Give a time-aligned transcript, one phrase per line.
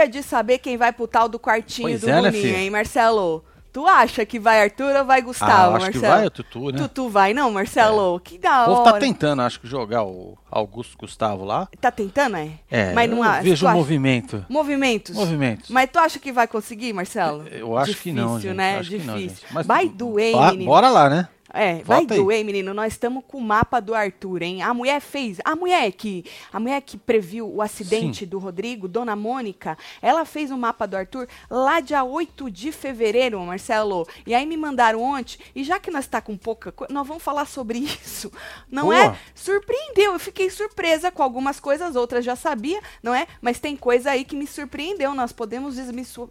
[0.00, 2.56] Dia de saber quem vai pro tal do quartinho Pois do é, né, filho?
[2.56, 3.44] hein, Marcelo?
[3.70, 5.92] Tu acha que vai Arthur ou vai Ah, Gustavo, eu acho Marcelo?
[5.92, 6.78] que vai o Tutu, né?
[6.78, 8.18] Tutu vai não, Marcelo?
[8.18, 8.92] Que da O povo hora.
[8.94, 11.68] tá tentando, acho que, jogar o Augusto Gustavo lá.
[11.80, 12.50] Tá tentando, é?
[12.70, 13.42] É, Mas não acha.
[13.42, 14.44] vejo acha- movimento.
[14.48, 15.14] Movimentos.
[15.14, 15.68] Movimentos.
[15.70, 17.46] Mas tu acha que vai conseguir, Marcelo?
[17.48, 18.56] Eu acho que não, Difícil, gente.
[18.56, 18.78] né?
[18.78, 19.12] Acho que Difícil.
[19.12, 19.44] não, gente.
[19.52, 20.34] Mas- vai doer.
[20.64, 21.28] Bora lá, né?
[21.52, 22.20] É, vai Volta aí.
[22.20, 22.72] doer, menino.
[22.72, 24.62] Nós estamos com o mapa do Arthur, hein?
[24.62, 25.38] A mulher fez.
[25.44, 30.50] A mulher que, a mulher que previu o acidente do Rodrigo, Dona Mônica, ela fez
[30.50, 34.06] o mapa do Arthur lá dia 8 de fevereiro, Marcelo.
[34.26, 35.38] E aí me mandaram ontem.
[35.54, 38.30] E já que nós tá com pouca coisa, nós vamos falar sobre isso.
[38.70, 38.96] Não Boa.
[39.06, 39.16] é?
[39.34, 40.12] Surpreendeu.
[40.12, 43.26] Eu fiquei surpresa com algumas coisas, outras já sabia, não é?
[43.40, 45.14] Mas tem coisa aí que me surpreendeu.
[45.14, 45.76] Nós podemos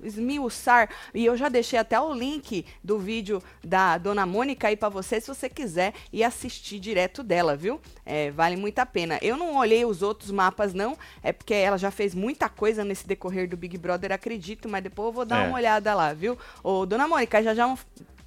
[0.04, 0.90] esmiuçar.
[1.14, 5.09] E eu já deixei até o link do vídeo da Dona Mônica aí pra você,
[5.20, 7.80] se você quiser ir assistir direto dela, viu?
[8.06, 9.18] É, vale muito a pena.
[9.22, 10.98] Eu não olhei os outros mapas, não.
[11.24, 14.68] É porque ela já fez muita coisa nesse decorrer do Big Brother, acredito.
[14.68, 15.48] Mas depois eu vou dar É.
[15.48, 16.38] uma olhada lá, viu?
[16.64, 17.78] Ô, Dona Mônica, já já um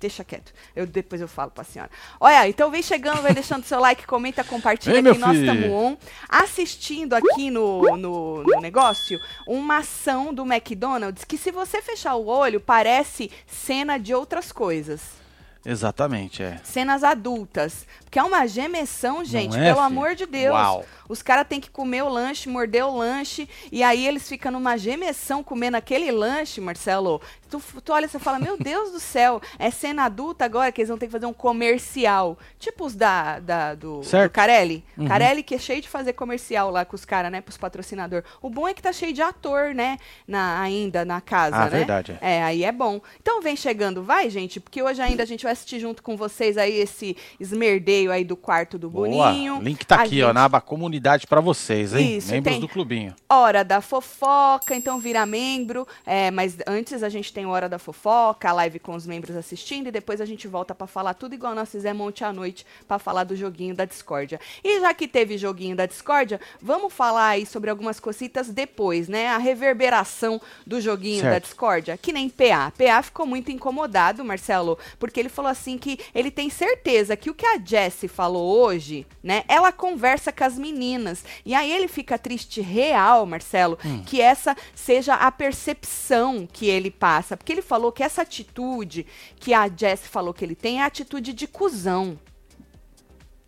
[0.01, 0.53] Deixa quieto.
[0.75, 1.89] Eu, depois eu falo pra senhora.
[2.19, 5.67] Olha, então vem chegando, vai deixando seu like, comenta, compartilha Vem, meu que nós estamos
[5.71, 5.97] on.
[6.29, 12.27] Assistindo aqui no, no, no negócio, uma ação do McDonald's que se você fechar o
[12.27, 15.22] olho, parece cena de outras coisas.
[15.65, 16.61] Exatamente, é.
[16.65, 17.87] Cenas adultas.
[18.05, 19.87] Porque é uma gemessão, gente, é, pelo filho?
[19.87, 20.55] amor de Deus.
[20.55, 20.85] Uau.
[21.09, 24.77] Os caras têm que comer o lanche, morder o lanche, e aí eles ficam numa
[24.77, 27.21] gemessão comendo aquele lanche, Marcelo.
[27.53, 30.81] Tu, tu olha e você fala, meu Deus do céu, é cena adulta agora que
[30.81, 32.39] eles vão ter que fazer um comercial.
[32.59, 34.33] Tipo os da, da- do, do Certo.
[34.33, 34.83] Carelli.
[34.97, 35.07] Uhum.
[35.07, 38.25] Carelli que é cheio de fazer comercial lá com os caras, né, pros patrocinadores.
[38.41, 41.71] O bom é que tá cheio de ator, né, na, ainda na casa, Ah, né?
[41.71, 42.37] verdade, é.
[42.39, 43.01] É, aí é bom.
[43.21, 46.57] Então vem chegando, vai, gente, porque hoje ainda a gente vai assistir junto com vocês
[46.57, 49.09] aí esse esmerdeio aí do quarto do Boa.
[49.09, 49.61] Boninho.
[49.63, 52.17] Link tá A aqui, ó, gente- na aba comunidade pra vocês, hein?
[52.17, 52.61] Isso, Membros tem.
[52.61, 53.15] do clubinho.
[53.29, 55.87] Hora da fofoca, então vira membro.
[56.07, 59.89] É, mas antes a gente tem Hora da Fofoca, a live com os membros assistindo,
[59.89, 62.99] e depois a gente volta pra falar tudo igual nós fizemos ontem à noite pra
[62.99, 64.41] falar do joguinho da discórdia.
[64.63, 69.29] E já que teve joguinho da discórdia, vamos falar aí sobre algumas cositas depois, né?
[69.29, 71.45] A reverberação do joguinho da Certo.
[71.45, 72.73] discórdia, que nem PA.
[72.77, 77.35] PA ficou muito incomodado, Marcelo, porque ele falou assim que ele tem certeza que o
[77.35, 79.45] que a Jessie falou hoje, né?
[79.49, 81.25] Ela conversa com as meninas.
[81.45, 87.32] E aí ele fica triste real, Marcelo, que essa seja a percepção que ele passa.
[87.37, 89.07] Porque ele falou que essa atitude
[89.37, 92.19] que a Jessie falou que ele tem é a atitude de cuzão.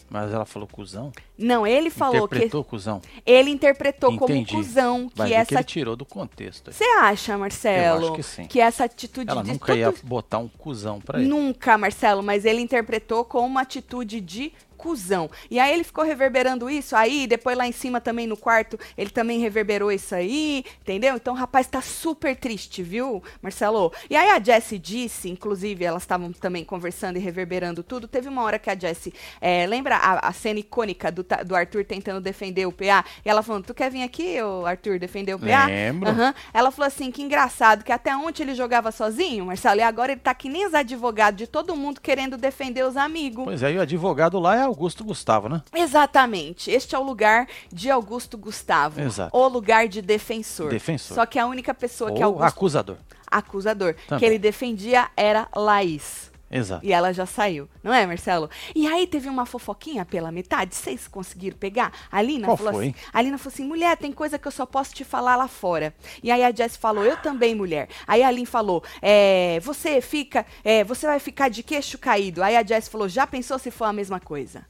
[0.09, 1.13] Mas ela falou cuzão?
[1.37, 3.01] Não, ele falou Interpretou cuzão?
[3.01, 4.47] que ele interpretou Entendi.
[4.51, 6.73] como cuzão Vai que que essa ele tirou do contexto.
[6.73, 8.61] Você acha, Marcelo, Eu acho que sim.
[8.61, 11.29] essa atitude Ela de nunca ia botar um cuzão pra ele.
[11.29, 14.53] Nunca, Marcelo, mas ele interpretou com uma atitude de
[14.85, 15.31] cuzão.
[15.51, 19.09] E aí ele ficou reverberando isso, aí depois lá em cima também no quarto, ele
[19.09, 21.17] também reverberou isso aí, entendeu?
[21.17, 23.91] Então o rapaz tá super triste, viu, Marcelo?
[24.11, 28.43] E aí a Jessie disse, inclusive elas estavam também conversando e reverberando tudo, teve uma
[28.43, 32.21] hora que a Jessie, é, lembra a, a cena icônica do, Ta- do Arthur tentando
[32.21, 33.05] defender o PA?
[33.25, 35.67] E ela falando, tu quer vir aqui, ô, Arthur, defender o PA?
[35.67, 36.09] Lembro.
[36.11, 36.35] Aham.
[36.53, 40.21] Ela falou assim, que engraçado, que até ontem ele jogava sozinho, Marcelo, e agora ele
[40.21, 43.45] tá que nem os advogados de todo mundo querendo defender os amigos.
[43.45, 45.63] Pois é, e o advogado lá é Augusto Gustavo, né?
[45.75, 46.71] Exatamente.
[46.71, 49.01] Este é o lugar de Augusto Gustavo.
[49.01, 49.37] Exato.
[49.37, 50.71] O lugar de defensor.
[50.71, 51.15] Defensor.
[51.15, 52.97] Só que a única pessoa que Ou Augusto, acusador.
[53.31, 54.29] acusador, que Também.
[54.29, 56.31] ele defendia era Laís.
[56.57, 56.87] Exato.
[56.87, 58.49] E ela já saiu, não é, Marcelo?
[58.77, 61.93] E aí teve uma fofoquinha pela metade, vocês conseguiram pegar?
[62.13, 62.91] A Lina Qual falou foi?
[62.91, 65.49] assim, a Lina falou assim, mulher, tem coisa que eu só posso te falar lá
[65.49, 65.93] fora.
[66.23, 67.89] E aí a Jess falou, eu também, mulher.
[68.07, 72.41] Aí a Lin falou, é, você fica, é, você vai ficar de queixo caído.
[72.41, 74.65] Aí a Jess falou, já pensou se for a mesma coisa?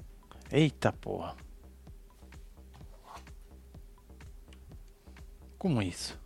[0.50, 1.36] Eita porra.
[5.58, 6.18] Como isso?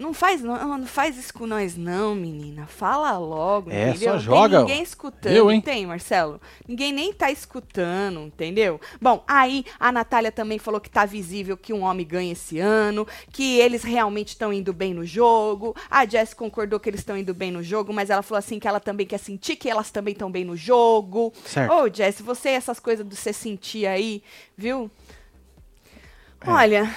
[0.00, 2.66] Não faz, não, não faz isso com nós, não, menina.
[2.66, 4.12] Fala logo, É, entendeu?
[4.14, 5.58] só joga, Tem ninguém escutando, eu, hein?
[5.58, 6.40] não tem, Marcelo?
[6.66, 8.80] Ninguém nem tá escutando, entendeu?
[8.98, 13.06] Bom, aí a Natália também falou que tá visível que um homem ganha esse ano,
[13.30, 15.76] que eles realmente estão indo bem no jogo.
[15.90, 18.66] A Jess concordou que eles estão indo bem no jogo, mas ela falou assim que
[18.66, 21.30] ela também quer sentir que elas também estão bem no jogo.
[21.44, 21.72] Certo.
[21.74, 24.22] Ô, Jess, você essas coisas do você sentir aí,
[24.56, 24.90] viu?
[26.40, 26.50] É.
[26.50, 26.96] Olha,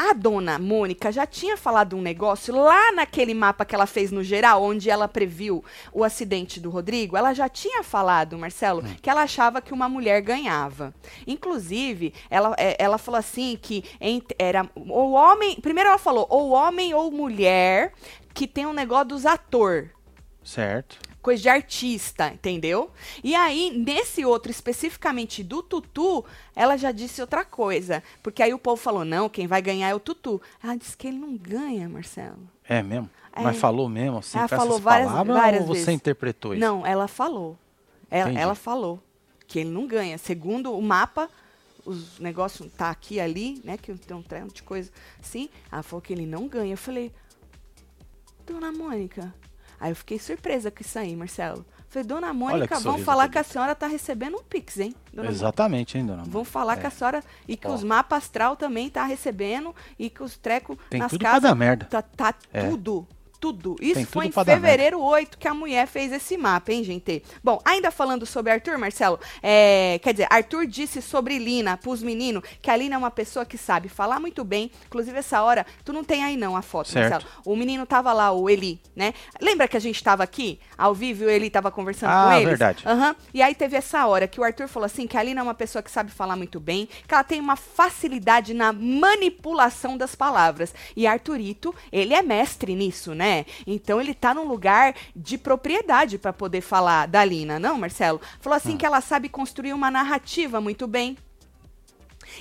[0.00, 4.22] a dona Mônica já tinha falado um negócio lá naquele mapa que ela fez no
[4.22, 7.16] geral, onde ela previu o acidente do Rodrigo.
[7.16, 8.94] Ela já tinha falado, Marcelo, Hum.
[9.02, 10.94] que ela achava que uma mulher ganhava.
[11.26, 13.82] Inclusive, ela, é, ela falou assim que
[14.38, 15.60] era o homem.
[15.60, 17.92] Primeiro ela falou, ou homem ou mulher
[18.32, 19.90] que tem um negócio dos ator.
[20.44, 21.07] Certo.
[21.28, 22.90] Coisa de artista, entendeu?
[23.22, 26.24] E aí, nesse outro, especificamente do Tutu,
[26.56, 28.02] ela já disse outra coisa.
[28.22, 30.40] Porque aí o povo falou: não, quem vai ganhar é o Tutu.
[30.62, 32.48] Ela disse que ele não ganha, Marcelo.
[32.66, 33.10] É mesmo?
[33.32, 33.42] É.
[33.42, 35.94] Mas falou mesmo assim, Ela falou várias- palavras várias ou você vezes.
[35.94, 36.60] interpretou isso?
[36.60, 37.58] Não, ela falou.
[38.10, 39.00] Ela, ela falou
[39.46, 40.16] que ele não ganha.
[40.18, 41.28] Segundo o mapa,
[41.84, 43.76] os negócios tá aqui ali, né?
[43.76, 44.90] Que tem um treino de coisa
[45.22, 45.48] assim.
[45.70, 46.72] Ela falou que ele não ganha.
[46.72, 47.12] Eu falei,
[48.46, 49.32] Dona Mônica.
[49.80, 51.64] Aí eu fiquei surpresa com isso aí, Marcelo.
[51.88, 54.94] Falei, Dona Mônica, vamos sorriso falar que a senhora tá recebendo um Pix, hein?
[55.10, 55.32] Dona Mônica?
[55.32, 56.22] Exatamente, hein, dona?
[56.26, 56.80] Vamos falar É.
[56.80, 57.24] que a senhora.
[57.46, 57.72] E que Ó.
[57.72, 59.74] os mapas astral também tá recebendo.
[59.98, 61.42] E que os trecos nas casas.
[61.42, 61.86] dar merda.
[61.86, 62.68] Tá, tá É.
[62.68, 63.06] tudo.
[63.40, 63.76] Tudo.
[63.80, 66.82] Isso Tem foi tudo em dar fevereiro 8 que a mulher fez esse mapa, hein,
[66.82, 67.22] gente?
[67.42, 72.42] Bom, ainda falando sobre Arthur, Marcelo, é, quer dizer, Arthur disse sobre Lina pros meninos
[72.60, 74.70] que a Lina é uma pessoa que sabe falar muito bem.
[74.86, 77.10] Inclusive, essa hora, tu não tem aí não a foto, Certo.
[77.12, 77.32] Marcelo.
[77.44, 79.14] O menino tava lá, o Eli, né?
[79.40, 82.32] Lembra que a gente tava aqui, ao vivo, e o Eli tava conversando Ah, com
[82.32, 82.48] eles?
[82.48, 82.82] verdade.
[82.86, 83.14] Aham.
[83.32, 85.54] E aí teve essa hora que o Arthur falou assim, que a Lina é uma
[85.54, 90.74] pessoa que sabe falar muito bem, que ela tem uma facilidade na manipulação das palavras.
[90.96, 93.27] E Arthurito, ele é mestre nisso, né?
[93.66, 98.20] Então ele tá num lugar de propriedade para poder falar da Lina, não, Marcelo?
[98.40, 98.76] Falou assim Ah.
[98.78, 101.16] que ela sabe construir uma narrativa muito bem.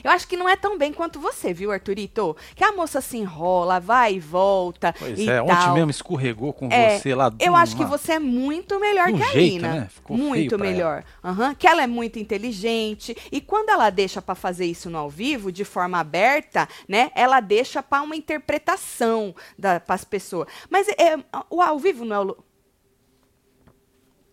[0.04, 2.36] Eu acho que não é tão bem quanto você, viu, Arthurito?
[2.56, 4.94] Que a moça se enrola, vai e volta.
[4.98, 5.46] Pois e é, tal.
[5.48, 7.32] ontem mesmo escorregou com É, você lá.
[7.40, 9.88] Eu acho que uma- você é muito melhor que a jeito, né?
[9.90, 11.04] Ficou muito melhor.
[11.24, 13.16] Aham, Que ela é muito inteligente.
[13.32, 17.12] E quando ela deixa pra fazer isso no ao vivo, de forma aberta, né?
[17.16, 20.48] Ela deixa pra uma interpretação da, pras pessoas.
[20.70, 21.18] Mas é,
[21.50, 22.30] o ao vivo não é o.
[22.32, 22.38] O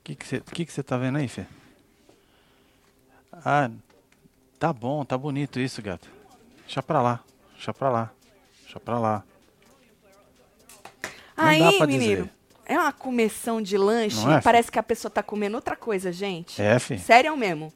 [0.04, 1.46] que que você que que você tá vendo aí, Fê?
[3.32, 3.70] Ah,
[4.58, 6.08] tá bom, tá bonito isso, gato.
[6.64, 7.20] Deixa pra lá,
[7.52, 8.10] deixa pra lá,
[8.62, 9.24] deixa pra lá.
[11.36, 12.24] Não Aí, dá pra menino.
[12.24, 12.30] dizer.
[12.66, 14.24] É uma começão de lanche.
[14.24, 16.62] Não é, parece que a pessoa tá comendo outra coisa, gente.
[16.62, 16.96] É, Fê.
[16.96, 17.72] Sério mesmo.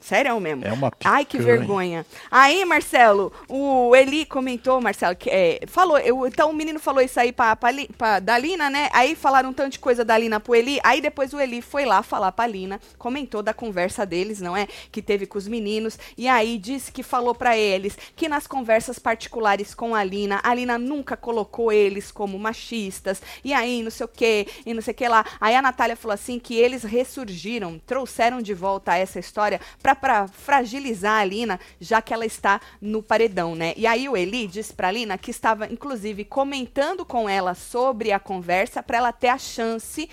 [0.00, 0.64] Sério mesmo.
[0.64, 1.58] É uma Ai, que picanha.
[1.58, 2.06] vergonha.
[2.30, 7.18] Aí, Marcelo, o Eli comentou, Marcelo, que é, falou, eu, então o menino falou isso
[7.18, 8.88] aí pra, pra, pra Dalina, né?
[8.92, 11.84] Aí falaram um tanto de coisa da Lina pro Eli, aí depois o Eli foi
[11.84, 14.66] lá falar pra Lina, comentou da conversa deles, não é?
[14.90, 18.98] Que teve com os meninos, e aí disse que falou pra eles que nas conversas
[18.98, 24.04] particulares com a Lina, a Lina nunca colocou eles como machistas, e aí não sei
[24.04, 25.24] o que, e não sei o que lá.
[25.40, 30.26] Aí a Natália falou assim que eles ressurgiram, trouxeram de volta essa história pra, pra
[30.28, 33.72] fragilizar a Lina, já que ela está no paredão, né?
[33.76, 38.18] E aí o Eli disse pra Lina que estava, inclusive, comentando com ela sobre a
[38.18, 40.08] conversa pra ela ter a chance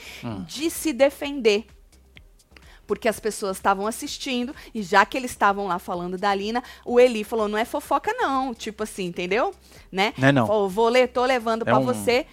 [0.47, 1.65] de se defender
[2.87, 6.99] porque as pessoas estavam assistindo e já que eles estavam lá falando da Lina, o
[6.99, 9.55] Eli falou: "Não é fofoca não", tipo assim, entendeu?
[9.91, 10.13] Né?
[10.17, 10.45] Não é não.
[10.45, 12.27] Falou, vou ler, tô levando É pra um- você.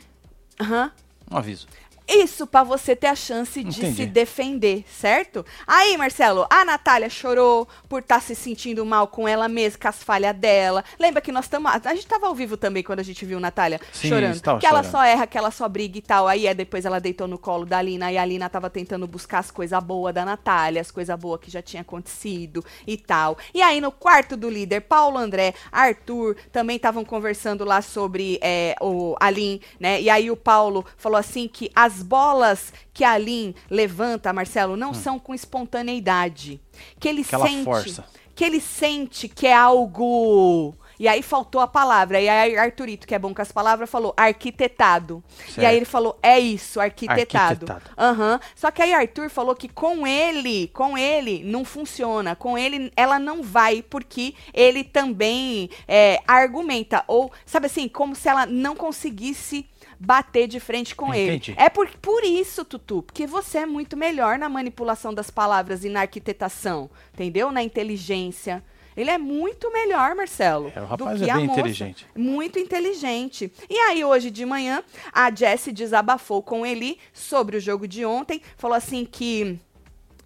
[0.60, 0.92] Aham.
[1.30, 1.66] Um aviso.
[2.08, 3.96] Isso pra você ter a chance de Entendi.
[3.96, 5.44] se defender, certo?
[5.66, 10.02] Aí, Marcelo, a Natália chorou por estar se sentindo mal com ela mesma, com as
[10.02, 10.84] falhas dela.
[10.98, 11.70] Lembra que nós estamos.
[11.72, 14.40] A gente tava ao vivo também quando a gente viu Natália Sim, chorando.
[14.40, 14.90] Que ela chorando.
[14.90, 16.26] só erra, que ela só briga e tal.
[16.26, 19.38] Aí é, depois ela deitou no colo da Alina e a Alina tava tentando buscar
[19.38, 23.38] as coisas boas da Natália, as coisas boas que já tinha acontecido e tal.
[23.54, 28.74] E aí, no quarto do líder, Paulo André, Arthur, também estavam conversando lá sobre é,
[28.80, 30.00] o Alin, né?
[30.00, 34.94] E aí o Paulo falou assim que as bolas que a Alin levanta, Marcelo, não
[34.94, 36.60] são com espontaneidade.
[37.00, 37.24] Que ele Hum.
[37.26, 38.04] Aquela sente força.
[38.36, 40.74] que ele sente que é algo.
[40.98, 42.20] E aí faltou a palavra.
[42.20, 45.22] E aí Arthurito, que é bom com as palavras, falou arquitetado.
[45.48, 45.66] E Certo.
[45.66, 47.66] aí ele falou, é isso, arquitetado.
[47.98, 48.38] Aham.
[48.54, 52.36] Só que aí Arthur falou que com ele, com ele não funciona.
[52.36, 57.02] Com ele ela não vai, porque ele também é, argumenta.
[57.08, 59.66] Ou, sabe assim, como se ela não conseguisse
[60.04, 61.52] bater de frente com Entendi.
[61.52, 61.60] ele.
[61.60, 65.88] É por, por isso, Tutu, porque você é muito melhor na manipulação das palavras e
[65.88, 67.52] na arquitetação, entendeu?
[67.52, 68.62] Na inteligência.
[68.96, 70.70] Ele é muito melhor, Marcelo.
[70.74, 72.06] É, o do rapaz que é bem inteligente.
[72.14, 73.50] Muito inteligente.
[73.70, 74.82] E aí, hoje de manhã,
[75.12, 78.42] a Jessie desabafou com ele sobre o jogo de ontem.
[78.58, 79.58] Falou assim que.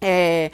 [0.01, 0.51] é,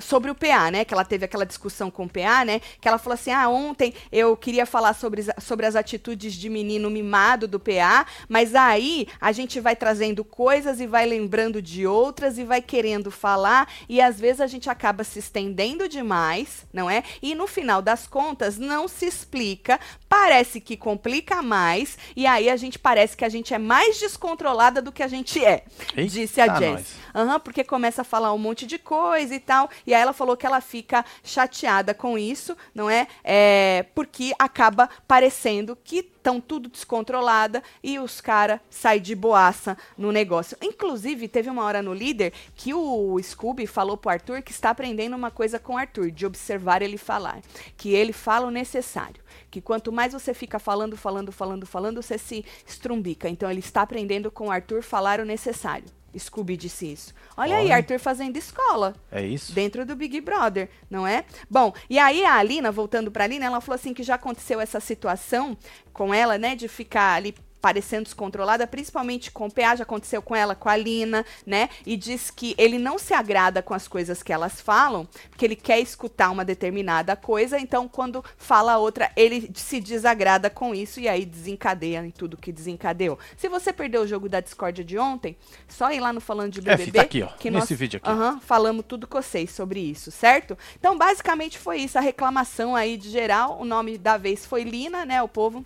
[0.00, 0.84] sobre o PA, né?
[0.84, 2.60] Que ela teve aquela discussão com o PA, né?
[2.80, 6.90] Que ela falou assim: ah, ontem eu queria falar sobre, sobre as atitudes de menino
[6.90, 12.38] mimado do PA, mas aí a gente vai trazendo coisas e vai lembrando de outras
[12.38, 17.02] e vai querendo falar, e às vezes a gente acaba se estendendo demais, não é?
[17.22, 19.78] E no final das contas, não se explica,
[20.10, 24.82] parece que complica mais, e aí a gente parece que a gente é mais descontrolada
[24.82, 25.62] do que a gente é,
[25.96, 26.58] Eita, disse a.
[26.58, 26.96] Jess.
[27.14, 29.70] Aham, porque começa a falar um monte de coisa e tal.
[29.86, 33.06] E aí ela falou que ela fica chateada com isso, não é?
[33.22, 40.12] é porque acaba parecendo que estão tudo descontrolada e os caras saem de boaça no
[40.12, 40.56] negócio.
[40.62, 45.16] Inclusive, teve uma hora no líder que o Scooby falou pro Arthur que está aprendendo
[45.16, 47.40] uma coisa com o Arthur, de observar ele falar.
[47.76, 49.22] Que ele fala o necessário.
[49.50, 53.28] Que quanto mais você fica falando, falando, falando, falando, você se estrumbica.
[53.28, 55.86] Então ele está aprendendo com o Arthur falar o necessário.
[56.18, 57.14] Scooby disse isso.
[57.36, 58.94] Olha, Olha, aí, Arthur fazendo escola.
[59.10, 59.52] É isso?
[59.52, 61.24] Dentro do Big Brother, não é?
[61.48, 64.60] Bom, e aí a Alina, voltando para a Alina, ela falou assim que já aconteceu
[64.60, 65.56] essa situação
[65.92, 70.34] com ela, né, de ficar ali parecendo descontrolada, principalmente com o PA, já aconteceu com
[70.34, 71.68] ela, com a Lina, né?
[71.86, 75.56] E diz que ele não se agrada com as coisas que elas falam, porque ele
[75.56, 81.08] quer escutar uma determinada coisa, então quando fala outra, ele se desagrada com isso e
[81.08, 83.18] aí desencadeia em tudo que desencadeou.
[83.36, 85.36] Se você perdeu o jogo da discórdia de ontem,
[85.68, 88.00] só ir lá no Falando de BBB, é, tá aqui, ó, que nesse nós, vídeo
[88.02, 88.10] aqui.
[88.10, 90.56] Uh -huh, falamos tudo com vocês sobre isso, certo?
[90.78, 95.04] Então, basicamente foi isso, a reclamação aí de geral, o nome da vez foi Lina,
[95.04, 95.62] né, o povo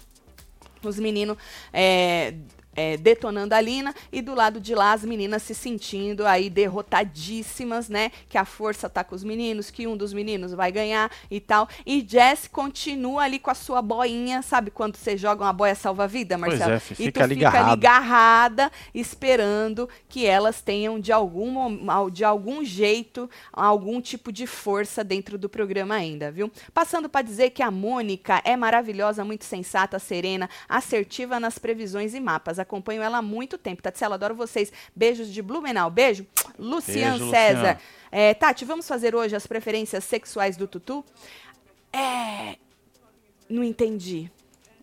[0.85, 1.37] os meninos
[1.73, 2.35] é,
[2.75, 7.89] é, detonando a Lina e do lado de lá as meninas se sentindo aí derrotadíssimas,
[7.89, 8.11] né?
[8.29, 11.69] Que a força tá com os meninos, que um dos meninos vai ganhar e tal.
[11.87, 16.37] E Jess continua ali com a sua boinha, sabe quando você joga uma boia salva-vida,
[16.39, 16.73] Marcelo?
[16.73, 21.79] É, fica e tu ali fica ali agarrada, esperando que elas tenham de algum,
[22.11, 26.51] de algum jeito algum tipo de força dentro do programa ainda, viu?
[26.73, 32.21] Passando para dizer que a Mônica é maravilhosa, muito sensata, serena, assertiva nas previsões e
[32.21, 33.83] mapas acompanho ela há muito tempo.
[33.83, 34.73] Tatsela, adoro vocês.
[34.95, 35.91] Beijos de Blumenau.
[35.91, 36.27] Beijo.
[36.59, 37.81] Lucian Beijo, César.
[38.11, 41.05] É, Tati, vamos fazer hoje as preferências sexuais do Tutu?
[41.93, 42.57] É.
[43.49, 44.31] Não entendi.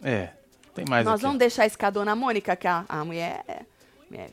[0.04, 0.30] É,
[0.74, 1.24] tem mais Nós aqui.
[1.24, 3.62] vamos deixar esse cadona Mônica, que a, a mulher é.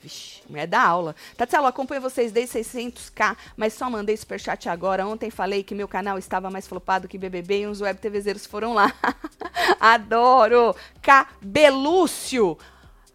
[0.02, 1.14] Vixe, mulher da aula.
[1.36, 5.06] Tatselo, acompanho vocês desde 600k, mas só mandei superchat agora.
[5.06, 8.74] Ontem falei que meu canal estava mais flopado que BBB e uns web TVzeiros foram
[8.74, 8.92] lá.
[9.78, 10.74] Adoro!
[11.00, 12.58] Cabelúcio!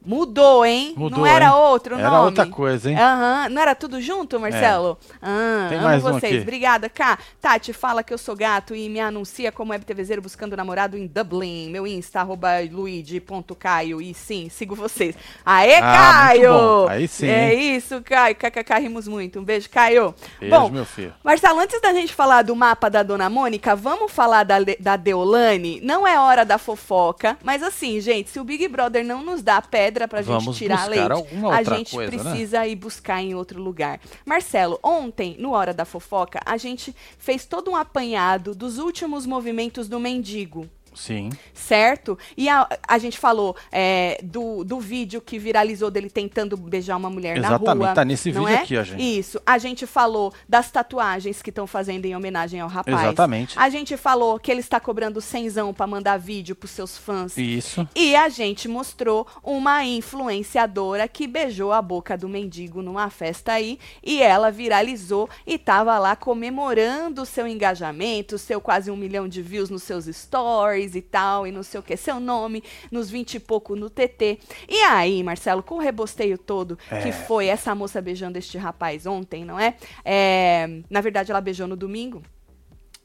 [0.05, 0.93] Mudou, hein?
[0.97, 1.51] Mudou, não era hein?
[1.51, 2.15] outro era nome?
[2.15, 2.97] Era outra coisa, hein?
[2.97, 3.49] Aham.
[3.49, 4.97] Não era tudo junto, Marcelo?
[5.01, 5.15] É.
[5.21, 6.39] Ah, Tem amo mais vocês.
[6.39, 7.17] Um Obrigada, Cá.
[7.39, 11.69] Tati, fala que eu sou gato e me anuncia como webTVzeiro buscando namorado em Dublin.
[11.69, 14.01] Meu Insta, arroba luigi.caio.
[14.01, 15.15] E sim, sigo vocês.
[15.45, 16.87] Aê, ah, Caio!
[16.89, 17.27] Aí sim.
[17.27, 18.35] É isso, Caio.
[18.35, 19.39] KKK, rimos muito.
[19.39, 20.13] Um beijo, Caio.
[20.39, 21.13] Beijo, Bom, meu filho.
[21.23, 25.79] Marcelo, antes da gente falar do mapa da Dona Mônica, vamos falar da, da Deolane?
[25.81, 29.61] Não é hora da fofoca, mas assim, gente, se o Big Brother não nos dá
[29.61, 32.69] pedra pra vamos gente tirar leite, a gente coisa, precisa né?
[32.69, 33.99] ir buscar em outro lugar.
[34.25, 39.87] Marcelo, ontem, no Hora da Fofoca, a gente fez todo um apanhado dos últimos movimentos
[39.87, 40.69] do mendigo.
[40.95, 41.29] Sim.
[41.53, 42.17] Certo?
[42.35, 47.09] E a, a gente falou é, do, do vídeo que viralizou dele tentando beijar uma
[47.09, 47.95] mulher Exatamente, na rua.
[47.95, 48.55] tá nesse vídeo é?
[48.55, 49.19] aqui, a gente.
[49.19, 49.41] Isso.
[49.45, 53.01] A gente falou das tatuagens que estão fazendo em homenagem ao rapaz.
[53.01, 53.57] Exatamente.
[53.57, 57.37] A gente falou que ele está cobrando cenzão para mandar vídeo pros seus fãs.
[57.37, 57.87] Isso.
[57.95, 63.79] E a gente mostrou uma influenciadora que beijou a boca do mendigo numa festa aí
[64.03, 69.41] e ela viralizou e tava lá comemorando o seu engajamento, seu quase um milhão de
[69.41, 73.35] views nos seus stories e tal, e não sei o que, seu nome, nos 20
[73.35, 74.39] e pouco no TT.
[74.67, 77.01] E aí, Marcelo, com o rebosteio todo É.
[77.01, 79.75] que foi essa moça beijando este rapaz ontem, não é?
[80.03, 82.21] é na verdade, ela beijou no domingo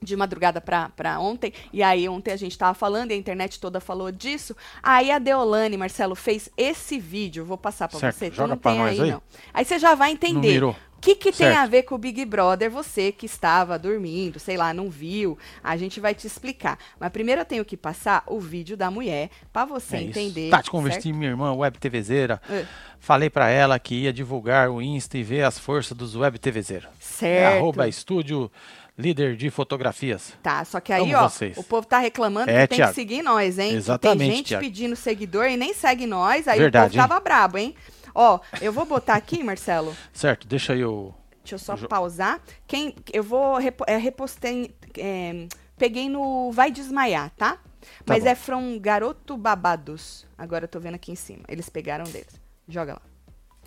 [0.01, 3.59] de madrugada pra, pra ontem, e aí ontem a gente tava falando, e a internet
[3.59, 4.57] toda falou disso.
[4.81, 8.91] Aí a Deolane, Marcelo, fez esse vídeo, vou passar pra Certo, você, joga tem nós
[8.93, 9.11] aí, aí.
[9.11, 9.23] não.
[9.53, 10.63] Aí você já vai entender.
[10.99, 12.69] O que, que tem a ver com o Big Brother?
[12.71, 16.77] Você que estava dormindo, sei lá, não viu, a gente vai te explicar.
[16.99, 20.19] Mas primeiro eu tenho que passar o vídeo da mulher pra você É isso.
[20.19, 20.51] entender.
[20.51, 22.43] Tati, conversi minha irmã, web TVzeira.
[22.51, 22.65] É.
[22.99, 26.89] Falei pra ela que ia divulgar o Insta e ver as forças dos web TVzeira.
[26.89, 27.57] É Certo.
[27.59, 28.51] arroba estúdio
[28.99, 30.33] líder de fotografias.
[30.43, 31.57] Tá, só que aí, ó, vocês.
[31.57, 32.91] o povo tá reclamando É, que tem Thiago.
[32.93, 33.71] que seguir nós, hein?
[33.71, 34.65] Que Exatamente, Tem gente Thiago.
[34.65, 37.73] pedindo seguidor e nem segue nós, aí Verdade, o povo tava brabo, hein?
[38.21, 39.97] Ó, eu vou botar aqui, Marcelo.
[40.13, 41.15] Certo, deixa aí o.
[41.45, 42.41] Deixa eu só pausar.
[42.67, 45.47] Quem, eu vou repo, é, repostei, é,
[45.77, 47.59] peguei no Vai Desmaiar, tá?
[48.05, 48.31] Mas bom.
[48.31, 50.27] é from Garoto Babados.
[50.37, 51.45] Agora eu tô vendo aqui em cima.
[51.47, 52.41] Eles pegaram deles.
[52.67, 53.03] Joga lá.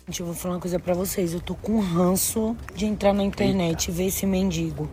[0.06, 1.32] Gente, eu vou falar uma coisa pra vocês.
[1.32, 4.86] Eu tô com ranço de entrar na internet e ver esse mendigo.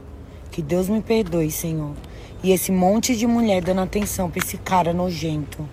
[0.51, 1.93] Que Deus me perdoe, Senhor.
[2.41, 5.67] E esse monte de mulher dando atenção pra esse cara nojento.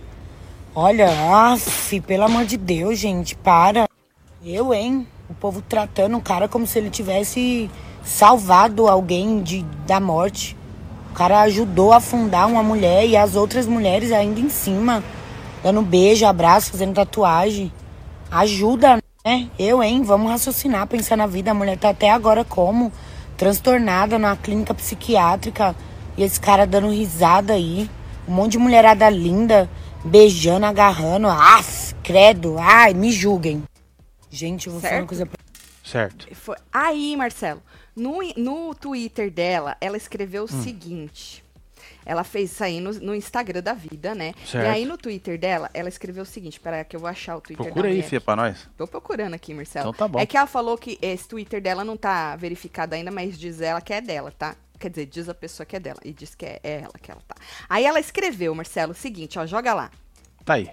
[0.78, 3.88] Olha, af, pelo amor de Deus, gente, para.
[4.45, 5.06] Eu, hein?
[5.26, 7.71] O povo tratando o cara como se ele tivesse
[8.04, 10.54] salvado alguém de, da morte.
[11.11, 15.02] O cara ajudou a afundar uma mulher e as outras mulheres ainda em cima.
[15.62, 17.73] Dando beijo, abraço, fazendo tatuagem.
[18.30, 19.49] Ajuda, né?
[19.59, 20.02] Eu, hein?
[20.02, 21.52] Vamos raciocinar, pensar na vida.
[21.52, 22.92] A mulher tá até agora como?
[23.35, 25.75] transtornada numa clínica psiquiátrica
[26.16, 27.88] e esse cara dando risada aí.
[28.28, 29.71] Um monte de mulherada linda,
[30.07, 31.29] beijando, agarrando.
[31.29, 33.63] Af, credo, ai, me julguem.
[34.31, 35.09] Gente, eu vou falar uma Certo.
[35.09, 35.37] coisa pra
[35.85, 36.35] Certo.
[36.35, 37.63] Foi- Aí, Marcelo,
[37.95, 40.47] no, no Twitter dela, ela escreveu Hum.
[40.47, 41.45] o seguinte.
[42.05, 44.33] Ela fez isso aí no, no Instagram da vida, né?
[44.45, 44.65] Certo.
[44.65, 47.41] E aí no Twitter dela, ela escreveu o seguinte, peraí que eu vou achar o
[47.41, 48.03] Twitter Procura da aí.
[48.03, 48.69] Fia, pra nós.
[48.77, 49.89] Tô procurando aqui, Marcelo.
[49.89, 50.19] Então tá bom.
[50.21, 53.81] É que ela falou que esse Twitter dela não tá verificado ainda, mas diz ela
[53.81, 54.55] que é dela, tá?
[54.78, 56.00] Quer dizer, diz a pessoa que é dela.
[56.04, 57.37] E diz que é, é ela que ela tá.
[57.68, 59.90] Aí ela escreveu, Marcelo, o seguinte, ó, joga lá.
[60.47, 60.71] Tá aí.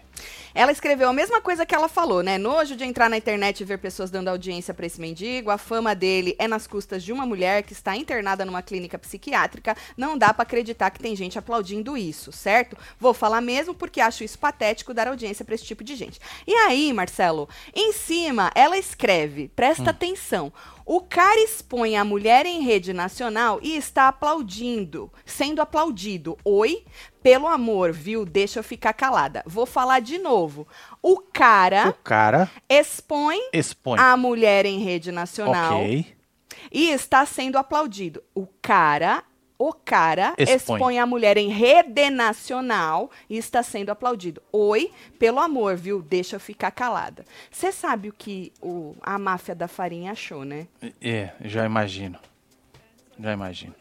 [0.53, 2.37] Ela escreveu a mesma coisa que ela falou, né?
[2.37, 5.49] Nojo de entrar na internet e ver pessoas dando audiência pra esse mendigo.
[5.49, 9.75] A fama dele é nas custas de uma mulher que está internada numa clínica psiquiátrica.
[9.97, 12.77] Não dá pra acreditar que tem gente aplaudindo isso, certo?
[12.99, 16.19] Vou falar mesmo porque acho isso patético dar audiência pra esse tipo de gente.
[16.45, 20.53] E aí, Marcelo, em cima ela escreve, presta atenção.
[20.85, 26.37] O cara expõe a mulher em rede nacional e está aplaudindo, sendo aplaudido.
[26.43, 26.83] Oi?
[27.23, 28.25] Pelo amor, viu?
[28.25, 29.41] Deixa eu ficar calada.
[29.45, 30.67] Vou falar de novo.
[31.01, 33.97] O cara O cara expõe expõe.
[33.99, 36.05] a mulher em rede nacional ok.
[36.71, 38.21] e está sendo aplaudido.
[38.35, 39.23] O cara,
[39.57, 40.55] o cara Expõe.
[40.77, 40.99] expõe.
[40.99, 44.41] a mulher em rede nacional e está sendo aplaudido.
[44.51, 46.01] Oi, pelo amor, viu?
[46.01, 47.23] Deixa eu ficar calada.
[47.49, 50.67] Você sabe o que o- a máfia da farinha achou, né?
[51.01, 52.19] É, já imagino.
[53.17, 53.75] Já imagino.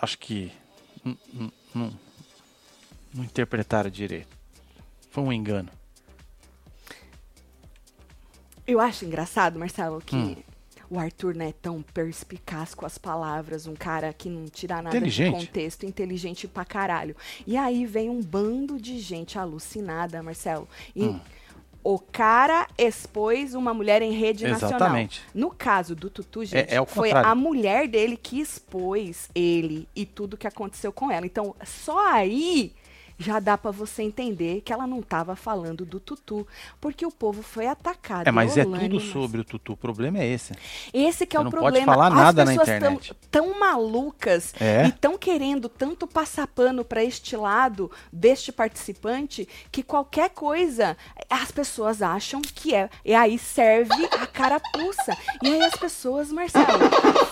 [0.00, 0.52] Acho que
[1.04, 1.16] não,
[1.74, 1.92] não-
[3.14, 4.28] não- interpretaram direito.
[5.10, 5.68] Foi um engano.
[8.66, 10.36] Eu acho engraçado, Marcelo, que Hum.
[10.88, 15.00] o Arthur não é tão perspicaz com as palavras, um cara que não tira nada
[15.00, 17.16] de contexto, inteligente pra caralho.
[17.46, 20.68] E aí vem um bando de gente alucinada, Marcelo.
[20.94, 21.20] E Hum.
[21.82, 24.76] O cara expôs uma mulher em rede nacional.
[24.76, 25.22] Exatamente.
[25.34, 30.04] No caso do Tutu, gente, é o foi a mulher dele que expôs ele e
[30.04, 31.24] tudo que aconteceu com ela.
[31.24, 32.74] Então, só aí
[33.20, 36.46] já dá pra você entender que ela não tava falando do Tutu,
[36.80, 38.26] porque o povo foi atacado.
[38.26, 39.74] É, mas é tudo mas- sobre o Tutu.
[39.74, 40.54] O problema é esse.
[40.92, 41.92] esse que é Você o não pode problema.
[41.92, 43.14] falar As nada na pessoas internet.
[43.30, 44.86] Tão, tão malucas É.
[44.86, 50.96] e tão querendo tanto passar pano para este lado deste participante que qualquer coisa
[51.28, 52.88] as pessoas acham que é.
[53.04, 55.14] E aí serve a carapuça.
[55.42, 56.66] E aí as pessoas, Marcelo,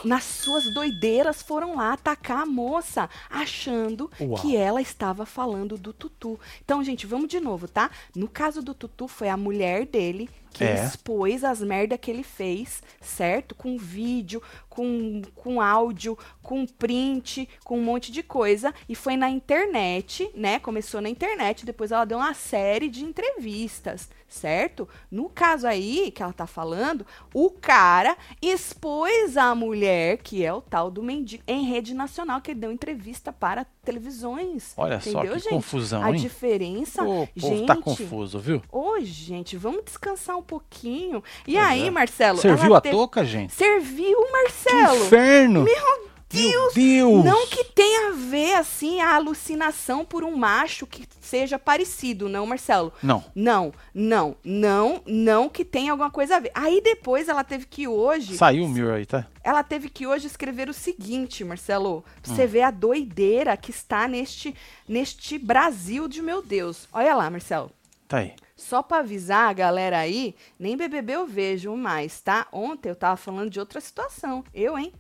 [0.04, 4.34] nas suas doideiras foram lá atacar a moça, achando Uau.
[4.42, 6.38] que ela estava falando do Tutu.
[6.64, 7.90] Então, gente, vamos de novo, tá?
[8.14, 10.84] No caso do Tutu, foi a mulher dele que É.
[10.84, 13.54] expôs as merda que ele fez, certo?
[13.54, 18.72] Com vídeo, com, com áudio, com print, com um monte de coisa.
[18.88, 20.58] E foi na internet, né?
[20.58, 24.88] Começou na internet, depois ela deu uma série de entrevistas, certo?
[25.10, 30.60] No caso aí que ela tá falando, o cara expôs a mulher, que é o
[30.60, 34.74] tal do mendigo, em rede nacional, que ele deu entrevista para televisões.
[34.76, 35.50] Olha só entendeu, que gente?
[35.50, 36.16] confusão, A hein?
[36.16, 37.02] diferença.
[37.02, 38.62] O povo gente, tá confuso, viu?
[38.70, 41.22] Ô, gente, vamos descansar um pouquinho.
[41.46, 41.90] E Pois aí, é.
[41.90, 42.38] Marcelo?
[42.38, 43.52] Serviu a teve- touca, gente?
[43.54, 45.04] Serviu, Que Marcelo.
[45.06, 45.64] inferno!
[45.64, 46.74] Meu Deus!
[46.74, 47.24] Deus!
[47.24, 52.44] Não que tenha a ver, assim, a alucinação por um macho que seja parecido, não,
[52.44, 52.92] Marcelo?
[53.02, 53.24] Não.
[53.34, 56.50] Não, não, não, não que tenha alguma coisa a ver.
[56.54, 58.36] Aí depois ela teve que hoje.
[58.36, 59.26] Saiu o Mirror aí, tá?
[59.42, 62.04] Ela teve que hoje escrever o seguinte, Marcelo.
[62.22, 62.36] Pra Hum.
[62.36, 64.54] você ver a doideira que está neste,
[64.86, 66.86] neste Brasil de meu Deus.
[66.92, 67.70] Olha lá, Marcelo.
[68.06, 68.32] Tá aí.
[68.58, 72.48] Só pra avisar a galera aí, nem BBB eu vejo mais, tá?
[72.52, 74.42] Ontem eu tava falando de outra situação.
[74.52, 74.92] Eu, hein?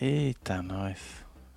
[0.00, 0.98] Eita, nós.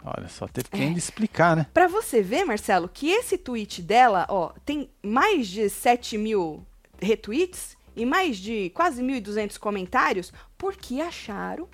[0.04, 0.82] Olha só, teve que É.
[0.86, 1.66] ainda explicar, né?
[1.74, 6.64] Pra você ver, Marcelo, que esse tweet dela, ó, tem mais de 7 mil
[7.02, 11.68] retweets e mais de quase 1.200 comentários, porque acharam.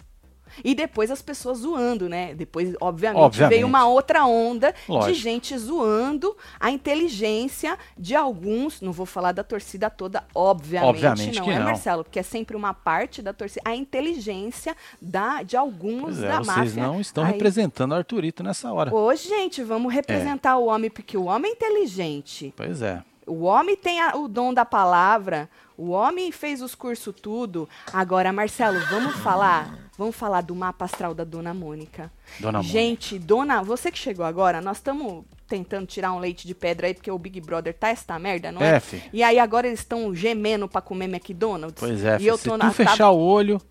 [0.64, 2.34] E depois as pessoas zoando, né?
[2.36, 3.54] Depois, obviamente, Obviamente.
[3.56, 5.14] veio uma outra onda de Lógico.
[5.16, 8.82] gente zoando a inteligência de alguns.
[8.82, 11.66] Não vou falar da torcida toda, obviamente, Obviamente não é, não.
[11.66, 12.04] Marcelo?
[12.04, 13.62] Porque é sempre uma parte da torcida.
[13.66, 16.84] A inteligência da, de alguns é, da vocês máfia.
[16.84, 18.94] não estão Aí- representando o Arthurito nessa hora.
[18.94, 22.54] Ô, gente, vamos representar o homem, porque o homem é inteligente.
[22.56, 23.02] Pois é.
[23.26, 25.50] O homem tem a- o dom da palavra.
[25.78, 27.68] O homem fez os cursos tudo.
[27.92, 29.78] Agora, Marcelo, vamos falar?
[30.02, 32.12] Vamos falar do mapa astral da Dona Mônica.
[32.40, 32.74] Dona Mônica.
[32.74, 36.96] Gente, Dona, você que chegou agora, nós estamos tentando tirar um leite de pedra aí,
[36.96, 38.78] porque o Big Brother tá esta merda, não é?
[38.78, 39.00] É, fi.
[39.14, 41.80] E aí agora eles estão gemendo pra comer McDonald's.
[41.80, 43.62] Pois é, e eu se tô tu na fechar tava- o olho,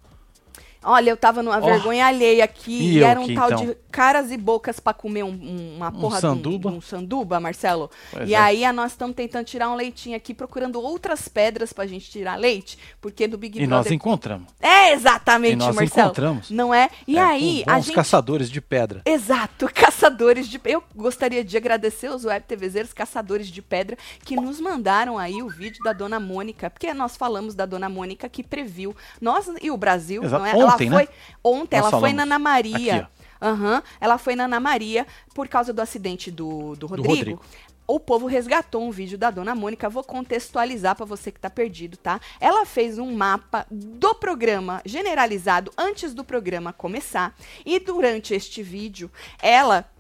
[0.83, 1.61] Olha, eu tava numa Ó.
[1.61, 3.66] vergonha alheia aqui E e, era um aqui, tal então?
[3.66, 6.71] de caras e bocas pra comer um- um- uma porra de um- sanduba?
[6.71, 7.90] De um, sanduba, Marcelo.
[8.11, 8.38] Pois e é.
[8.38, 12.37] aí a nós estamos tentando tirar um leitinho aqui, procurando outras pedras pra gente tirar
[12.37, 13.93] leite, porque do Big E nós Brother...
[13.93, 14.49] encontramos.
[14.61, 16.07] É, exatamente, E nós Marcelo.
[16.07, 16.51] encontramos.
[16.51, 16.88] Não é?
[17.07, 17.95] E É, aí, bons gente...
[17.95, 19.03] caçadores de pedra.
[19.05, 20.59] Exato, caçadores de.
[20.64, 25.49] Eu gostaria de agradecer os web TVzeiros caçadores de pedra que nos mandaram aí o
[25.49, 29.77] vídeo da Dona Mônica, porque nós falamos da Dona Mônica que previu nós e o
[29.77, 30.43] Brasil, Exato.
[30.43, 30.70] não é?
[30.75, 31.07] Ontem, ela né?
[31.07, 32.17] foi ontem, Nós ela foi falamos.
[32.17, 32.97] na Ana Maria.
[32.97, 37.09] Aqui, Aham, ela foi na Ana Maria por causa do acidente do, do Rodrigo.
[37.09, 37.43] Rodrigo.
[37.87, 39.89] O povo resgatou um vídeo da Dona Mônica.
[39.89, 42.21] Vou contextualizar para você que tá perdido, tá?
[42.39, 47.35] Ela fez um mapa do programa generalizado antes do programa começar.
[47.67, 49.11] E durante este vídeo,
[49.43, 49.91] ela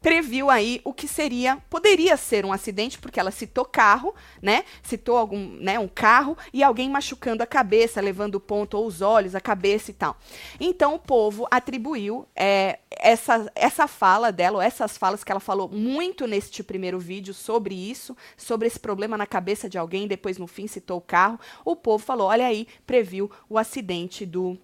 [0.00, 4.64] previu aí o que seria, poderia ser um acidente, porque ela citou carro, né?
[4.82, 9.00] Citou algum, né, um carro e alguém machucando a cabeça, levando o ponto ou os
[9.00, 10.16] olhos, a cabeça e tal.
[10.60, 15.68] Então o povo atribuiu é, essa, essa fala dela, ou essas falas que ela falou
[15.68, 20.46] muito neste primeiro vídeo sobre isso, sobre esse problema na cabeça de alguém, depois no
[20.46, 21.38] fim citou o carro.
[21.64, 24.58] O povo falou: olha aí, previu o acidente do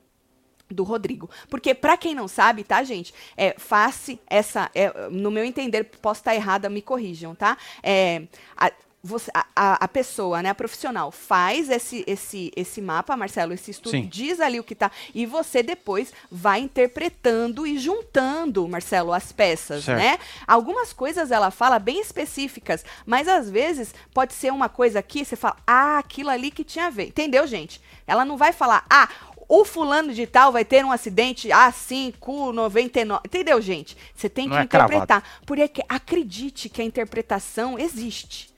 [0.73, 1.29] do Rodrigo.
[1.49, 3.13] Porque, pra quem não sabe, tá, gente?
[3.37, 4.71] É, face essa.
[4.75, 7.57] é, no meu entender, posso estar errada, me corrijam, tá?
[7.83, 8.23] É,
[8.57, 8.71] a,
[9.05, 13.91] você- a- a- pessoa, né, a profissional, faz esse, esse, esse mapa, Marcelo, esse estudo,
[13.91, 14.07] Sim.
[14.07, 14.93] diz ali o que tá.
[15.13, 19.99] E você depois vai interpretando e juntando, Marcelo, as peças, Certo.
[19.99, 20.19] né?
[20.47, 25.35] Algumas coisas ela fala bem específicas, mas às vezes pode ser uma coisa aqui, você
[25.35, 27.09] fala, ah, aquilo ali que tinha a ver.
[27.09, 27.81] Entendeu, gente?
[28.07, 29.09] Ela não vai falar, ah,
[29.55, 33.21] o fulano de tal vai ter um acidente A5, 99.
[33.27, 33.95] Entendeu, gente?
[34.15, 34.95] Você tem Não que é cravado.
[34.95, 35.41] interpretar.
[35.45, 38.49] Porque acredite que a interpretação existe.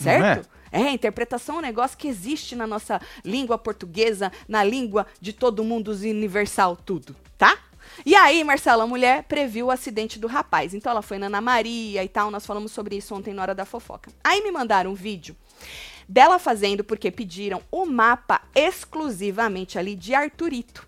[0.00, 0.20] Não é?
[0.20, 0.48] Certo?
[0.70, 5.64] É, interpretação é um negócio que existe na nossa língua portuguesa, na língua de todo
[5.64, 7.58] mundo universal, tudo, tá?
[8.06, 10.72] E aí, Marcelo, a mulher previu o acidente do rapaz.
[10.72, 13.56] Então ela foi na Ana Maria e tal, nós falamos sobre isso ontem na hora
[13.56, 14.08] da fofoca.
[14.22, 15.34] Aí me mandaram um vídeo
[16.08, 20.86] dela fazendo, porque pediram o mapa exclusivamente ali de Arturito.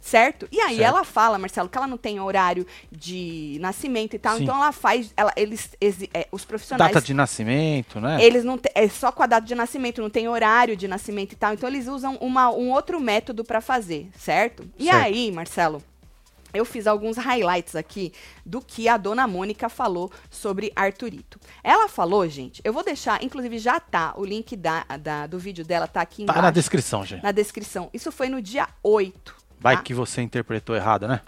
[0.00, 0.46] Certo?
[0.52, 0.86] E aí Certo.
[0.86, 4.42] ela fala, Marcelo, que ela não tem horário de nascimento e tal, Sim.
[4.42, 8.22] então ela faz, ela, eles, exi- é, os profissionais Data de nascimento, né?
[8.22, 11.36] eles não é só com a data de nascimento, não tem horário de nascimento e
[11.36, 11.54] tal.
[11.54, 14.68] Então eles usam uma- um outro método para fazer, certo?
[14.78, 15.02] E Certo.
[15.04, 15.82] aí, Marcelo,
[16.54, 18.12] eu fiz alguns highlights aqui
[18.46, 21.38] do que a dona Mônica falou sobre Arturito.
[21.62, 25.64] Ela falou, gente, eu vou deixar, inclusive já tá, o link da, da- do vídeo
[25.64, 27.22] dela tá aqui Tá embaixo, na descrição, gente.
[27.22, 27.90] na descrição.
[27.92, 29.34] Isso foi no dia 8.
[29.60, 29.82] Vai tá?
[29.82, 31.20] que você interpretou errado, né?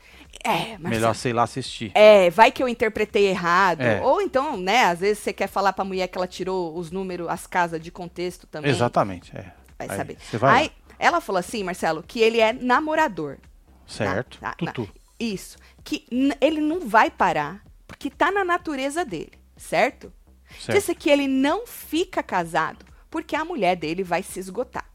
[0.44, 0.88] É, Marcelo.
[0.90, 1.90] Melhor, sei lá, assistir.
[1.94, 3.80] É, vai que eu interpretei errado.
[3.80, 4.00] É.
[4.02, 7.26] Ou então, né, às vezes você quer falar pra mulher que ela tirou os números,
[7.28, 8.70] as casas de contexto também.
[8.70, 9.52] Exatamente, é.
[9.78, 10.18] Vai Aí saber.
[10.20, 13.38] Você vai Aí, ela falou assim, Marcelo, que ele é namorador.
[13.40, 13.48] lá.
[13.86, 14.38] Certo.
[14.38, 14.72] tá, tá.
[14.72, 14.88] Tutu.
[15.18, 15.56] Isso.
[15.82, 16.06] Que
[16.40, 20.12] ele não vai parar, porque tá na natureza dele, certo?
[20.60, 20.72] Certo.
[20.72, 24.88] Disse que ele não fica casado, porque a mulher dele vai se esgotar.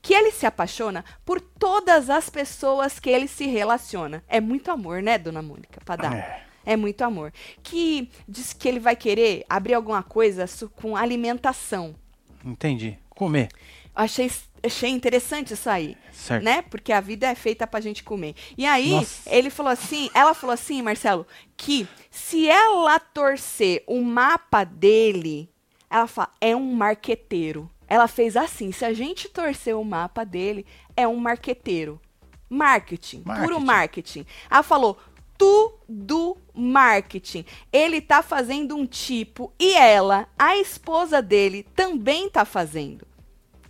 [0.00, 4.22] Que ele se apaixona por todas as pessoas que ele se relaciona.
[4.28, 6.14] É muito amor, né, dona Mônica, pra dar.
[6.14, 6.46] É.
[6.64, 7.32] É muito amor.
[7.62, 10.46] Que diz que ele vai querer abrir alguma coisa
[10.76, 11.96] com alimentação.
[12.44, 12.96] Entendi.
[13.10, 13.48] Comer.
[13.94, 14.30] Achei,
[14.62, 16.42] achei interessante isso aí Certo.
[16.42, 16.62] né?
[16.62, 18.34] Porque a vida é feita pra gente comer.
[18.56, 19.28] E aí, Nossa.
[19.28, 21.26] ele falou assim, ela falou assim, Marcelo,
[21.56, 25.48] que se ela torcer o mapa dele,
[25.90, 27.70] ela fala, é um marqueteiro.
[27.86, 30.64] Ela fez assim, se a gente torcer o mapa dele,
[30.96, 32.00] é um marqueteiro.
[32.48, 33.64] Marketing, puro Marketing.
[33.64, 34.26] marketing.
[34.50, 34.98] Ela falou,
[35.36, 37.44] tudo marketing.
[37.72, 43.06] Ele tá fazendo um tipo e ela, a esposa dele, também tá fazendo.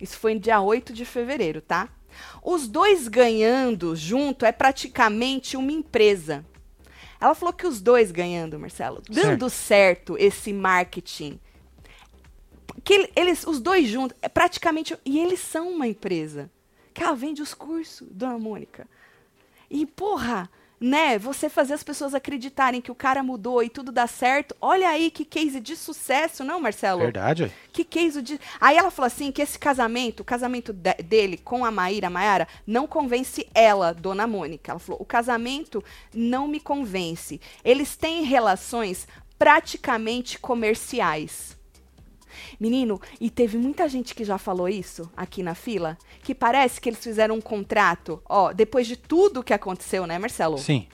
[0.03, 1.89] Isso foi no dia 8 de fevereiro, tá?
[2.43, 6.45] Os dois ganhando junto é praticamente uma empresa.
[7.19, 11.39] Ela falou que os dois ganhando, Marcelo, dando certo, esse marketing.
[12.83, 14.97] Que ele- eles, os dois juntos, é praticamente.
[15.05, 16.51] E eles são uma empresa.
[16.93, 18.87] Que ela vende os cursos, dona Mônica.
[19.69, 20.49] E, porra,
[20.85, 24.53] né, você fazer as pessoas acreditarem que o cara mudou e tudo dá certo.
[24.59, 26.99] Olha aí que case de sucesso, não, Marcelo?
[26.99, 27.49] Verdade.
[27.71, 28.37] Que case de.
[28.59, 32.09] Aí ela falou assim que esse casamento, o casamento de- dele com a Maíra, a
[32.09, 34.71] Maiara, não convence ela, dona Mônica.
[34.73, 35.81] Ela falou: o casamento
[36.13, 37.39] não me convence.
[37.63, 39.07] Eles têm relações
[39.39, 41.57] praticamente comerciais.
[42.59, 46.89] Menino, e teve muita gente que já falou isso aqui na fila, que parece que
[46.89, 50.57] eles fizeram um contrato, ó, depois de tudo que aconteceu, né, Marcelo?
[50.57, 50.87] Sim.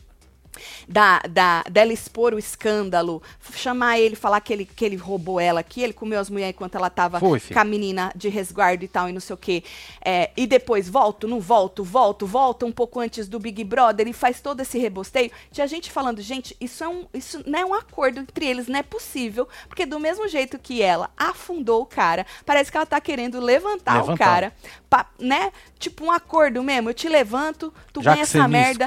[0.88, 3.22] Da, da, dela expor o escândalo,
[3.54, 6.76] chamar ele, falar que ele, que ele roubou ela, que ele comeu as mulheres enquanto
[6.76, 9.64] ela tava Foi, com a menina de resguardo e tal, e não sei o quê.
[10.04, 14.14] É, e depois volto, não volto, volto, volto um pouco antes do Big Brother e
[14.14, 15.32] faz todo esse rebosteio.
[15.52, 18.80] Tinha gente falando, gente, isso, é um, isso não é um acordo entre eles, não
[18.80, 23.00] é possível, porque do mesmo jeito que ela afundou o cara, parece que ela tá
[23.00, 24.18] querendo levantar o Levantar.
[24.26, 24.54] cara,
[24.90, 25.52] pa- né?
[25.78, 28.86] Tipo um acordo mesmo, eu te levanto, tu Já ganha essa me merda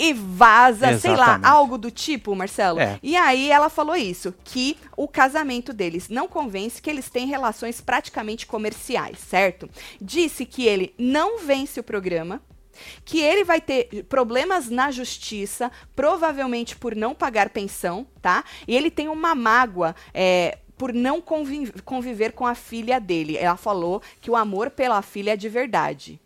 [0.00, 2.80] e vaza, sei lá, algo do tipo, Marcelo.
[2.80, 2.98] É.
[3.02, 7.80] E aí ela falou isso, que o casamento deles não convence que eles têm relações
[7.80, 9.68] praticamente comerciais, certo?
[10.00, 12.40] Disse que ele não vence o programa,
[13.04, 18.44] que ele vai ter problemas na justiça, provavelmente por não pagar pensão, tá?
[18.68, 23.38] E ele tem uma mágoa, é, por não convi- conviver com a filha dele.
[23.38, 26.20] Ela falou que o amor pela filha é de verdade,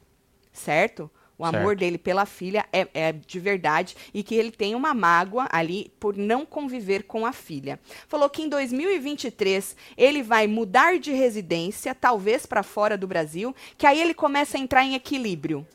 [0.53, 1.09] certo?
[1.40, 1.79] O amor Certo.
[1.79, 6.14] dele pela filha é, é de verdade e que ele tem uma mágoa ali por
[6.14, 7.81] não conviver com a filha.
[8.07, 13.87] Falou que em 2023 ele vai mudar de residência, talvez para fora do Brasil, que
[13.87, 15.66] aí ele começa a entrar em equilíbrio.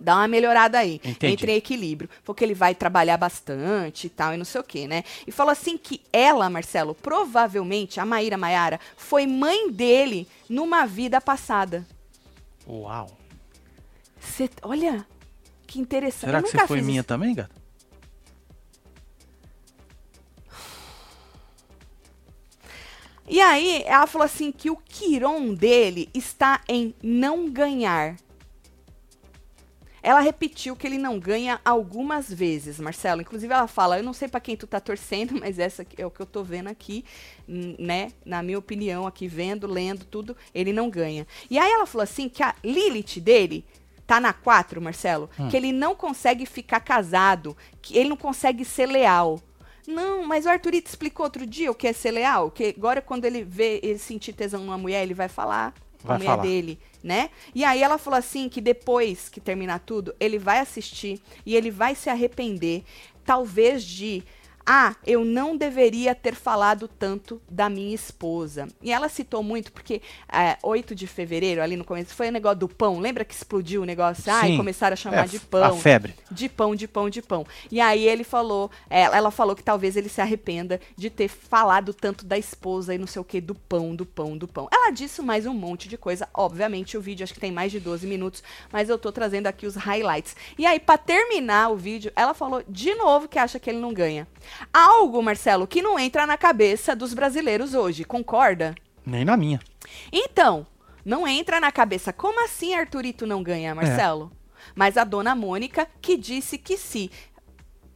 [0.00, 0.98] Dá uma melhorada aí.
[1.04, 1.34] Entendi.
[1.34, 2.08] Entre em equilíbrio.
[2.24, 5.04] Porque ele vai trabalhar bastante e tal, e não sei o quê, né?
[5.26, 11.20] E falou assim que ela, Marcelo, provavelmente, a Maíra Maiara, foi mãe dele numa vida
[11.20, 11.86] passada.
[12.66, 13.23] uau.
[14.24, 15.06] Cê- olha,
[15.66, 16.26] que interessante.
[16.26, 17.06] Será Eu que você foi minha isso.
[17.08, 17.54] também, gato?
[23.26, 28.16] E aí, ela falou assim que o Quiron dele está em não ganhar.
[30.02, 33.22] Ela repetiu que ele não ganha algumas vezes, Marcelo.
[33.22, 36.10] Inclusive, ela fala: Eu não sei pra quem tu tá torcendo, mas essa é o
[36.10, 37.02] que eu tô vendo aqui,
[37.48, 38.12] né?
[38.26, 41.26] Na minha opinião, aqui vendo, lendo tudo, ele não ganha.
[41.48, 43.64] E aí ela falou assim que a Lilith dele
[44.06, 48.86] tá na 4, Marcelo, que ele não consegue ficar casado, que ele não consegue ser
[48.86, 49.40] leal.
[49.86, 53.24] Não, mas o Arthurito explicou outro dia o que é ser leal, que agora quando
[53.24, 56.42] ele vê, ele sentir tesão numa mulher, ele vai falar com a Vai mulher falar.
[56.42, 57.30] dele, né?
[57.54, 61.70] E aí ela falou assim que depois que terminar tudo, ele vai assistir e ele
[61.70, 62.82] vai se arrepender,
[63.24, 64.22] talvez de
[64.66, 68.66] ah, eu não deveria ter falado tanto da minha esposa.
[68.82, 70.00] E ela citou muito, porque
[70.32, 72.98] é, 8 de fevereiro, ali no começo, foi o negócio do pão.
[72.98, 74.24] Lembra que explodiu o negócio?
[74.32, 76.14] Ah, e começaram a chamar É, de A pão febre.
[76.30, 77.46] de pão, de pão, de pão.
[77.70, 81.92] E aí ele falou, ela, ela falou que talvez ele se arrependa de ter falado
[81.92, 84.68] tanto da esposa e não sei o que, do pão, do pão, do pão.
[84.72, 86.28] Ela disse mais um monte de coisa.
[86.32, 89.66] Obviamente, o vídeo acho que tem mais de 12 minutos, mas eu tô trazendo aqui
[89.66, 90.34] os highlights.
[90.58, 93.92] E aí, pra terminar o vídeo, ela falou de novo que acha que ele não
[93.92, 94.26] ganha.
[94.72, 98.74] Algo, Marcelo, que não entra na cabeça dos brasileiros hoje, concorda?
[99.04, 99.60] Nem na minha.
[100.12, 100.66] Então,
[101.04, 102.12] não entra na cabeça.
[102.12, 104.32] Como assim Arthurito não ganha, Marcelo?
[104.74, 107.10] Mas a dona Mônica que disse que se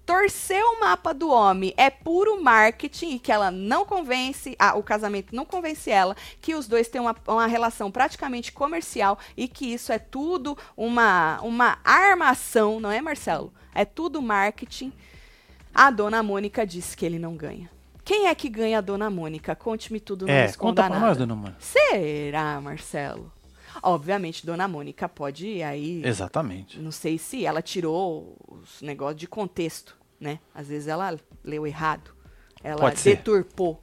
[0.09, 4.83] torcer o mapa do homem é puro marketing e que ela não convence, ah, o
[4.83, 9.71] casamento não convence ela, que os dois têm uma, uma relação praticamente comercial e que
[9.71, 13.53] isso é tudo uma, uma armação, não é, Marcelo?
[13.75, 14.95] É tudo marketing.
[15.81, 17.71] A dona Mônica disse que ele não ganha.
[18.05, 19.55] Quem é que ganha a dona Mônica?
[19.55, 21.07] Conte-me tudo, não É, esconda conta nada.
[21.07, 21.55] nós, dona Mãe.
[21.61, 23.31] Será, Marcelo?
[23.81, 26.03] Obviamente, Dona Mônica pode aí.
[26.05, 26.81] Exatamente.
[26.81, 30.41] Não sei se ela tirou os negócios de contexto, né?
[30.53, 32.11] Às vezes ela leu errado.
[32.65, 33.17] Ela Pode ser.
[33.19, 33.81] deturpou.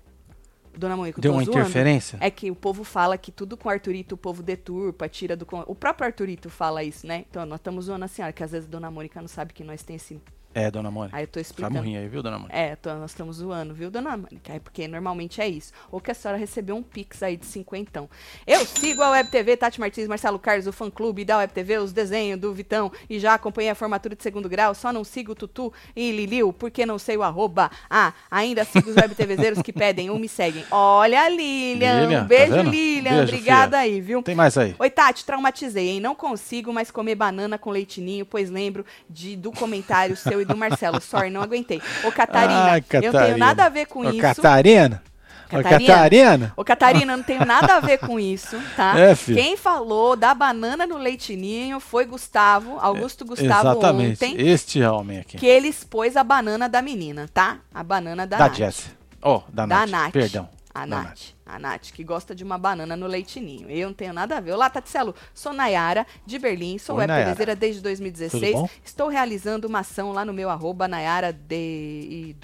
[0.78, 1.60] Dona Mônica, eu Deu uma zoando.
[1.60, 2.18] interferência?
[2.20, 5.48] É que o povo fala que tudo com Arthurito o povo deturpa, tira do.
[5.66, 7.24] O próprio Arthurito fala isso, né?
[7.30, 9.82] Então nós estamos zoando a senhora, que às vezes Dona Mônica não sabe que nós
[9.82, 10.20] tem esse.
[10.58, 11.18] É, dona Mônica.
[11.18, 11.76] Aí eu tô Tá explicando.
[11.76, 12.58] morrinho aí, viu, dona Mônica?
[12.58, 14.54] É, tô- nós estamos zoando, viu, dona Mônica?
[14.54, 15.74] É porque normalmente é isso.
[15.92, 18.10] Ou que a senhora recebeu um pix aí de cinquentão.
[18.48, 21.78] Eu sigo a Web TV, Tati Martins, Marcelo Carlos, o fã clube da Web TV,
[21.80, 24.74] os desenhos do Vitão e já acompanhei a formatura de segundo grau.
[24.74, 27.70] Só não sigo o Tutu e Liliu porque não sei o arroba.
[27.90, 30.64] Ah, ainda sigo os Web TVzeiros que pedem ou me seguem.
[30.72, 32.02] Olha, Lilian.
[32.04, 32.70] Lilian, um tá beijo, vendo?
[32.72, 33.04] Lilian.
[33.18, 33.94] Beijo, Obrigada filha.
[33.94, 34.24] aí, viu?
[34.24, 34.74] Tem mais aí.
[34.80, 36.00] Oi, Tati, traumatizei, hein?
[36.00, 40.58] Não consigo mais comer banana com leitinho, pois lembro de, do comentário seu e do
[40.58, 41.02] Marcelo.
[41.02, 41.82] Sorry, não aguentei.
[42.04, 43.38] Ô, Catarina, Ai, eu não tenho Catarina.
[43.38, 44.22] nada a ver com Ô, isso.
[44.22, 45.04] Catarina.
[45.48, 45.94] Ô, Catarina.
[45.94, 46.54] Catarina.
[46.58, 48.98] Ô, Catarina, eu não tenho nada a ver com isso, tá?
[49.00, 49.38] É, filho.
[49.38, 54.26] Quem falou da banana no leitinho foi Gustavo, Augusto Gustavo Exatamente.
[54.26, 55.38] ontem, Este homem aqui.
[55.38, 57.60] que ele expôs a banana da menina, tá?
[57.74, 58.56] A banana da, Da Nath.
[58.58, 58.90] Jessie.
[59.22, 59.90] Oh, da, Da Nath.
[59.92, 60.12] Nath.
[60.14, 60.50] Perdão.
[60.74, 61.35] A Da Nath.
[61.46, 63.70] A Nath, que gosta de uma banana no leitinho.
[63.70, 64.54] Eu não tenho nada a ver.
[64.54, 65.14] Olá, Tatselo.
[65.32, 66.80] Sou Nayara, de Berlim.
[66.80, 67.32] Sou Oi, web Nayara.
[67.32, 68.54] TVzeira desde Tudo 2016.
[68.54, 68.70] bom?
[68.84, 72.36] Estou realizando uma ação lá no meu arroba Nayara de...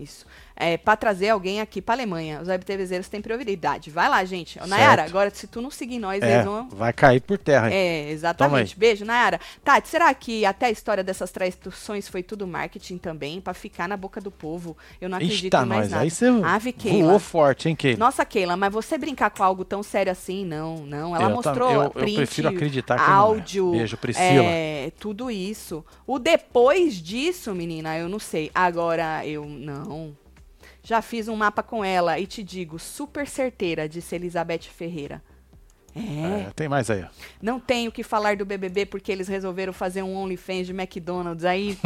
[0.00, 0.26] Isso.
[0.62, 2.40] É, pra trazer alguém aqui pra Alemanha.
[2.42, 3.90] Os webTVzeiros têm prioridade.
[3.90, 4.58] Vai lá, gente.
[4.62, 5.08] Ô, Nayara, Certo.
[5.08, 6.68] agora se tu não seguir nós, É, eles vão.
[6.68, 7.68] vai cair por terra.
[7.68, 7.72] aí.
[7.74, 8.78] É, exatamente.
[8.78, 9.40] Beijo, Nayara.
[9.64, 13.40] Tati, será que até a história dessas traições foi tudo marketing também?
[13.40, 14.76] Pra ficar na boca do povo?
[15.00, 15.90] Eu não acredito Eita, em mais nós.
[15.92, 16.02] nada.
[16.02, 17.08] Aí você Ave, Keila.
[17.08, 17.98] voou forte, hein, Keila?
[17.98, 21.16] Nossa, Keila, mas você brincar com algo tão sério assim, não, não.
[21.16, 23.16] Ela Eu mostrou eu- eu print, prefiro acreditar que não é.
[23.16, 24.44] áudio, Beijo, Priscila.
[24.44, 25.82] é, tudo isso.
[26.06, 28.50] O depois disso, menina, eu não sei.
[28.54, 30.14] Agora, eu não.
[30.90, 35.22] Já fiz um mapa com ela e te digo, super certeira, disse Elizabeth Ferreira.
[35.94, 37.04] É, É, tem mais aí,
[37.42, 41.44] não tenho o que falar do BBB porque eles resolveram fazer um OnlyFans de McDonald's.
[41.44, 41.76] Aí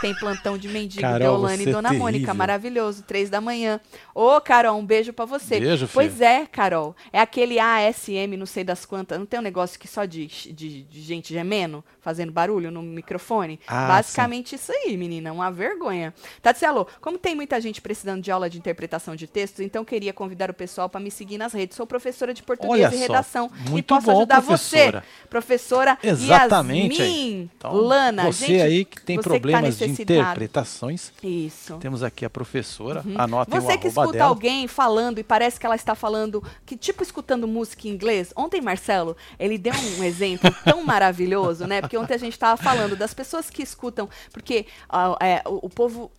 [0.00, 2.34] tem plantão de mendigo, Carol, Deolane você e Dona é Mônica.
[2.34, 3.80] Maravilhoso, três da manhã.
[4.14, 5.60] Ô, Carol, um beijo pra você.
[5.60, 6.26] Beijo, Pois filha.
[6.26, 6.94] é, Carol.
[7.12, 9.18] É aquele ASM, não sei das quantas.
[9.18, 13.60] Não tem um negócio que só de, de, de gente gemendo, fazendo barulho no microfone?
[13.66, 15.32] Ah, Basicamente isso aí, menina.
[15.32, 16.12] Uma vergonha.
[16.40, 20.50] Tatielo, como tem muita gente precisando de aula de interpretação de textos, então queria convidar
[20.50, 21.76] o pessoal para me seguir nas redes.
[21.76, 23.66] Sou professora de português Olha e só, redação.
[23.66, 25.00] e muito posso bom, ajudar professora.
[25.00, 27.00] você, professora Exatamente.
[27.00, 28.24] Yasmin Então, Lana.
[28.24, 31.76] você gente, aí que tem você problemas tá de interpretações, Isso.
[31.78, 33.04] temos aqui a professora.
[33.16, 34.24] Anotem Você o que escuta dela.
[34.26, 38.32] alguém falando e parece que ela está falando, que tipo escutando música em inglês.
[38.36, 41.80] Ontem, Marcelo, ele deu um exemplo tão maravilhoso, né?
[41.80, 45.70] Porque ontem a gente estava falando das pessoas que escutam, porque ah, é, o, o
[45.70, 46.10] povo.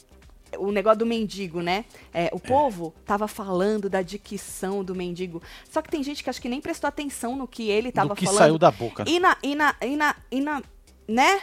[0.57, 1.85] O negócio do mendigo, né?
[2.13, 5.41] É, o povo tava falando da dicção do mendigo.
[5.69, 8.15] Só que tem gente que acho que nem prestou atenção no que ele tava Do
[8.15, 8.39] que falando.
[8.39, 9.03] saiu da boca.
[9.07, 10.61] E na, e na, e na, e na,
[11.07, 11.41] né?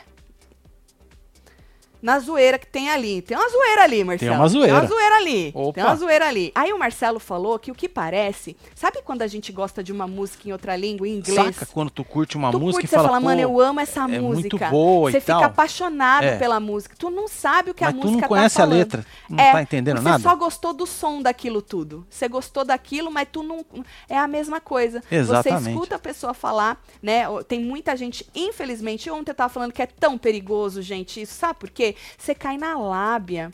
[2.03, 3.23] Na zoeira que tem ali.
[3.23, 4.35] Tem uma zoeira ali, Marcelo.
[4.35, 4.73] uma zoeira.
[4.73, 5.53] Tem uma zoeira ali.
[5.55, 5.73] Opa.
[5.75, 6.53] Tem uma zoeira ali.
[6.55, 8.57] Aí o Marcelo falou que o que parece...
[8.75, 11.57] Sabe quando a gente gosta de uma música em outra língua, em inglês?
[11.57, 13.61] Saca quando tu curte uma tu música curte, e você fala, fala, "Pô, mano, eu
[13.61, 14.71] amo essa é muito música.
[14.71, 16.39] boa e Você fica tal." apaixonado É.
[16.39, 16.95] pela música.
[16.99, 18.79] Tu não sabe o que a Mas tu música não conhece tá a falando.
[18.79, 20.23] letra, não é, tá entendendo você nada.
[20.23, 22.07] só gostou do som daquilo tudo.
[22.09, 23.65] Você gostou daquilo, mas tu não...
[24.09, 25.01] É a mesma coisa.
[25.09, 25.71] Você Exatamente.
[25.71, 27.25] escuta a pessoa falar, né?
[27.47, 31.35] Tem muita gente, infelizmente, ontem eu tava falando que é tão perigoso, gente, isso.
[31.35, 31.90] Sabe por quê?
[32.19, 33.51] Você cai na lábia,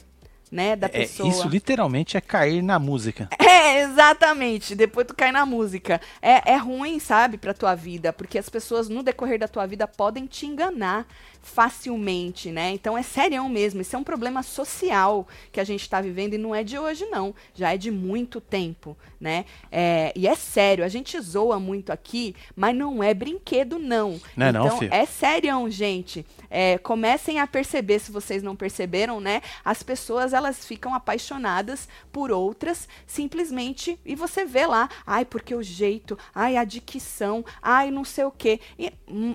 [0.51, 1.29] né, da É, pessoa.
[1.29, 3.29] isso literalmente é cair na música.
[3.39, 4.75] É, exatamente.
[4.75, 6.01] Depois tu cai na música.
[6.23, 9.89] É, é ruim, sabe, pra tua vida, porque as pessoas no decorrer da tua vida
[9.89, 11.07] podem te enganar
[11.47, 12.73] facilmente, né?
[12.73, 13.81] Então é serião mesmo.
[13.81, 17.07] Isso é um problema social que a gente tá vivendo e não é de hoje,
[17.07, 17.35] não.
[17.55, 19.45] Já é de muito tempo, né?
[19.71, 20.85] É, e é sério.
[20.85, 24.21] A gente zoa muito aqui, mas não é brinquedo, não.
[24.37, 24.93] Não é não, então filho.
[24.93, 26.27] é serião, gente.
[26.51, 29.41] É, comecem a perceber, se vocês não perceberam, né?
[29.65, 35.63] As pessoas elas ficam apaixonadas por outras simplesmente e você vê lá, ai, porque o
[35.63, 38.61] jeito, ai, a dicção, ai, não sei o quê.
[38.77, 39.35] E, hum,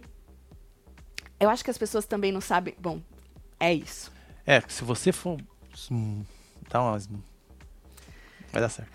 [1.42, 2.74] eu acho que as pessoas também não sabem.
[2.80, 3.02] Bom,
[3.60, 4.12] é isso.
[4.46, 5.38] É, se você for.
[5.92, 6.24] hum,
[6.70, 7.08] Dá umas.
[8.52, 8.90] Vai dar certo.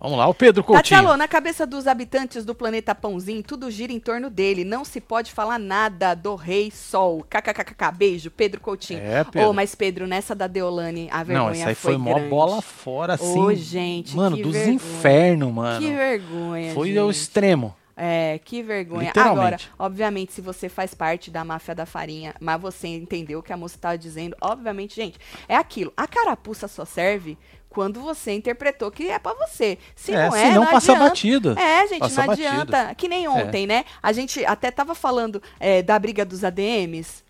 [0.00, 0.82] Vamos lá, o Pedro Coutinho.
[0.82, 4.64] Tatielo, na cabeça dos habitantes do planeta Pãozinho, tudo gira em torno dele.
[4.64, 7.24] Não se pode falar nada do Rei Sol.
[7.30, 8.98] KKKK, beijo, Pedro Coutinho.
[8.98, 9.48] É, Pedro.
[9.50, 12.60] Ô, mas Pedro, nessa da Deolane, a vergonha Não, isso aí foi, foi mó bola
[12.60, 13.38] fora, assim.
[13.38, 14.74] Ô, gente, Mano, dos vergonha.
[14.74, 15.80] infernos, mano.
[15.80, 16.98] Que vergonha, Foi gente.
[16.98, 17.76] ao extremo.
[17.96, 19.12] É, que vergonha.
[19.16, 23.52] Agora, obviamente, se você faz parte da máfia da farinha, mas você entendeu o que
[23.52, 25.92] a moça estava dizendo, obviamente, gente, é aquilo.
[25.96, 27.36] A carapuça só serve
[27.68, 29.78] quando você interpretou que é pra você.
[29.94, 31.08] Se É, não é, senão não passa adianta.
[31.08, 31.58] batido.
[31.58, 32.48] É, gente, Passa não batido.
[32.48, 32.94] adianta.
[32.94, 33.84] Que nem ontem, né?
[34.02, 37.22] A gente até tava falando é, da briga dos ADMs.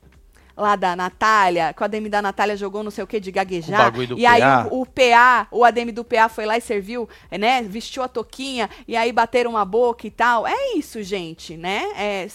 [0.62, 3.92] Lá da Natália, que o ADM da Natália jogou não sei o que de gaguejar.
[4.16, 4.68] E aí PA.
[4.70, 7.62] o, o PA, o ADM do PA foi lá e serviu, né?
[7.62, 10.46] Vestiu a toquinha e aí bateram a boca e tal.
[10.46, 11.82] É isso, gente, né?
[11.96, 12.28] É,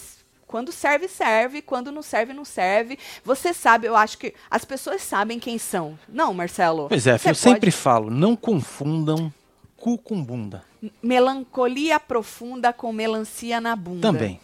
[0.46, 1.62] quando serve, serve.
[1.62, 2.98] Quando não serve, não serve.
[3.24, 5.98] Você sabe, eu acho que as pessoas sabem quem são.
[6.06, 6.88] Não, Marcelo?
[6.88, 9.32] Pois é, eu sempre falo, não confundam
[9.74, 10.62] cu com bunda.
[11.02, 14.02] Melancolia profunda com melancia na bunda.
[14.02, 14.38] Também.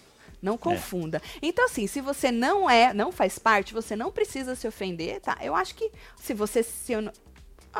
[0.44, 1.22] Não confunda.
[1.40, 5.38] Então, assim, se você não é, não faz parte, você não precisa se ofender, tá?
[5.40, 6.92] Eu acho que se você se.
[6.92, 7.10] Eu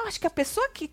[0.07, 0.91] acho que a pessoa que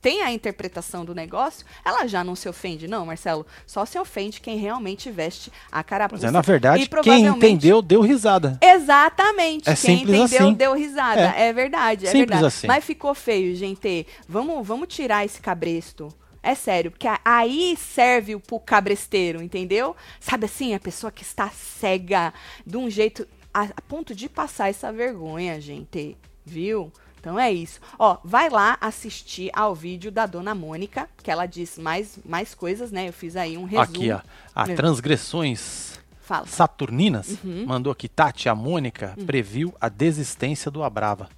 [0.00, 3.46] tem a interpretação do negócio, ela já não se ofende, não, Marcelo.
[3.66, 6.26] Só se ofende quem realmente veste a carapuça.
[6.26, 8.58] é, na verdade, E quem entendeu, deu risada.
[8.60, 9.68] Exatamente.
[9.68, 10.54] É Quem entendeu assim.
[10.54, 11.20] deu risada.
[11.20, 12.46] É, verdade, é Simples verdade.
[12.46, 12.66] assim.
[12.66, 14.06] Mas ficou feio, gente.
[14.28, 16.08] Vamos, vamos tirar esse cabresto.
[16.42, 19.94] É sério, porque aí serve o pro cabresteiro, entendeu?
[20.20, 22.32] Sabe assim, a pessoa que está cega
[22.66, 26.16] de um jeito a, a ponto de passar essa vergonha, gente.
[26.44, 26.92] Viu?
[27.20, 27.80] Então é isso.
[27.98, 32.92] Ó, vai lá assistir ao vídeo da Dona Mônica, que ela diz mais, mais coisas,
[32.92, 33.08] né?
[33.08, 33.82] Eu fiz aí um resumo.
[33.82, 34.20] Aqui, ó.
[34.54, 34.64] A.
[34.66, 36.46] Transgressões Fala.
[36.46, 37.64] Saturninas Uhum.
[37.66, 39.26] mandou aqui, Tati, a Mônica Hum.
[39.26, 41.28] previu a desistência do Abrava.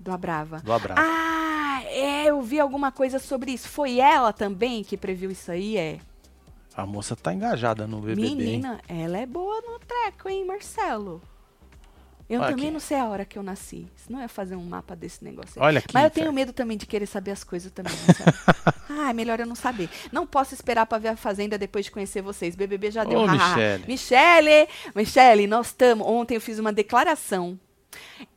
[0.00, 0.60] Do Abrava.
[0.60, 1.00] Do Abrava.
[1.00, 1.37] Ah,
[1.88, 3.68] é, eu vi alguma coisa sobre isso.
[3.68, 5.98] Foi ela também que previu isso aí, é?
[6.74, 8.26] A moça tá engajada no BBB.
[8.28, 8.36] hein?
[8.36, 11.20] Menina, ela é boa no treco, hein, Marcelo?
[12.30, 12.72] Eu Olha também aqui.
[12.74, 13.86] não sei a hora que eu nasci.
[13.96, 15.66] Senão eu ia fazer um mapa desse negócio aí.
[15.66, 16.32] Olha aqui, Mas eu tenho Fer.
[16.32, 18.36] medo também de querer saber as coisas também, Marcelo.
[18.90, 19.88] ah, é melhor eu não saber.
[20.12, 22.54] Não posso esperar pra ver a Fazenda depois de conhecer vocês.
[22.54, 23.20] BBB já deu.
[23.20, 23.26] Ô.
[23.26, 23.84] Michele.
[23.88, 24.68] Michele!
[24.94, 26.06] Michele, nós estamos.
[26.06, 27.58] Ontem eu fiz uma declaração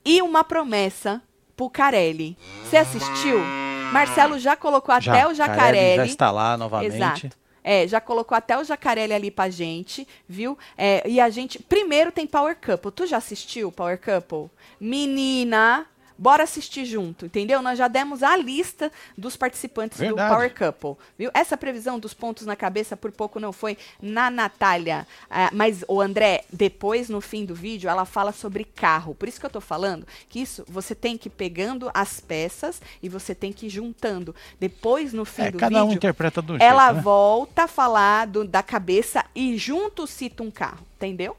[0.06, 1.22] e uma promessa
[1.62, 2.36] pro Carelli.
[2.64, 3.39] Você assistiu?
[3.91, 5.95] Marcelo já colocou até o Carelli Jacarelli.
[5.97, 6.95] Já está lá novamente.
[6.95, 7.30] Exato.
[7.64, 10.57] É, já colocou até o Jacarelli ali pra gente, viu?
[10.76, 11.62] É, e a gente.
[11.62, 12.91] Primeiro tem Power Couple.
[12.91, 14.49] Tu já assistiu Power Couple?
[14.80, 15.86] Menina,
[16.22, 17.64] bora assistir junto, entendeu?
[17.64, 20.30] Nós já demos a lista dos participantes Verdade.
[20.30, 21.32] do Power Couple, viu?
[21.34, 25.08] Essa previsão dos pontos na cabeça por pouco não foi na Natália.
[25.28, 29.16] Ah, mas, o André, depois no fim do vídeo, ela fala sobre carro.
[29.16, 32.80] Por isso que eu tô falando que isso você tem que ir pegando as peças
[33.02, 34.36] e você tem que ir juntando.
[34.60, 35.98] Depois, no fim É, do cada um vídeo.
[35.98, 37.02] interpreta do jeito, Ela né?
[37.02, 41.36] volta a falar do- da cabeça e junto cita um carro, entendeu?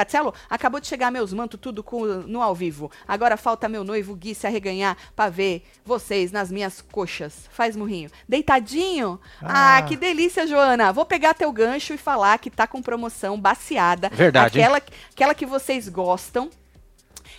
[0.00, 2.90] Tatielo, acabou de chegar meus mantos tudo com- no ao vivo.
[3.06, 7.48] Agora falta meu noivo Gui se arreganhar pra ver vocês nas minhas coxas.
[7.50, 8.10] Faz murrinho.
[8.28, 9.20] Deitadinho?
[9.42, 9.76] Ah.
[9.78, 9.82] Ah.
[9.82, 10.92] que delícia, Joana.
[10.92, 14.08] Vou pegar teu gancho e falar que tá com promoção baciada.
[14.10, 14.64] Verdade, hein?
[14.64, 14.82] Aquela,
[15.12, 16.48] aquela que vocês gostam.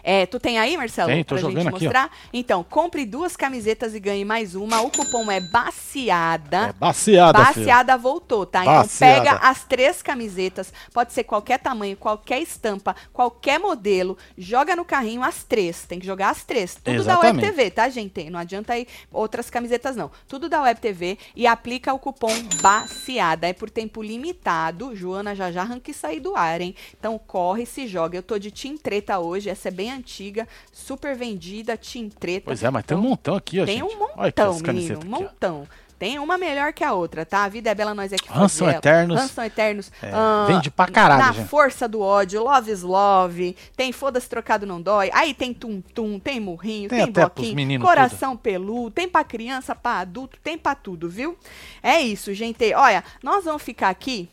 [0.04, 1.10] É, tu tem aí, Marcelo?
[1.10, 2.12] Tem, tô pra jogando gente aqui, mostrar?
[2.34, 4.82] Então, compre duas camisetas e ganhe mais uma.
[4.82, 6.70] O cupom é baciada.
[6.70, 7.56] É baciada, filho.
[7.56, 8.62] Baseada voltou, tá?
[8.62, 14.86] Então pega as três camisetas, pode ser qualquer tamanho, qualquer estampa, qualquer modelo, joga no
[14.86, 15.86] carrinho as três.
[15.86, 16.76] Tem que jogar as três.
[16.76, 17.42] Tudo da Web Exatamente.
[17.42, 18.30] TV, tá, gente?
[18.30, 20.12] Não adianta aí outras camisetas, não.
[20.28, 22.32] Tudo da Web TV e aplica o cupom
[22.62, 23.48] Baciada.
[23.48, 24.96] É por tempo limitado.
[24.96, 26.76] Joana já já arranca isso aí do ar, hein?
[26.98, 28.18] Então corre, se joga.
[28.18, 32.46] Eu tô de Team Treta hoje, essa é bem antiga, super vendida, Team Treta.
[32.46, 33.94] Pois é, mas tem um Então, montão aqui, ó, tem gente.
[33.96, 35.68] um Olha aqui montão, as menino, um aqui, montão.
[36.00, 37.44] Tem uma melhor que a outra, tá?
[37.44, 38.78] A vida é bela, nós é que Ranço faz ela.
[38.80, 39.22] Eternos.
[39.22, 39.92] Ranço Eternos.
[40.02, 41.48] É, ah, vende pra caralho, Na gente.
[41.48, 43.56] força do ódio, Love is Love.
[43.78, 45.12] Tem Foda-se Trocado Não Dói.
[45.14, 50.00] Aí tem Tum Tum, tem Murrinho, Tem tem, Bloquinho, Coração Peludo, tem pra criança, pra
[50.00, 51.38] adulto, tem pra tudo, viu?
[51.84, 52.74] É isso, gente.
[52.74, 54.28] Olha, nós vamos ficar aqui.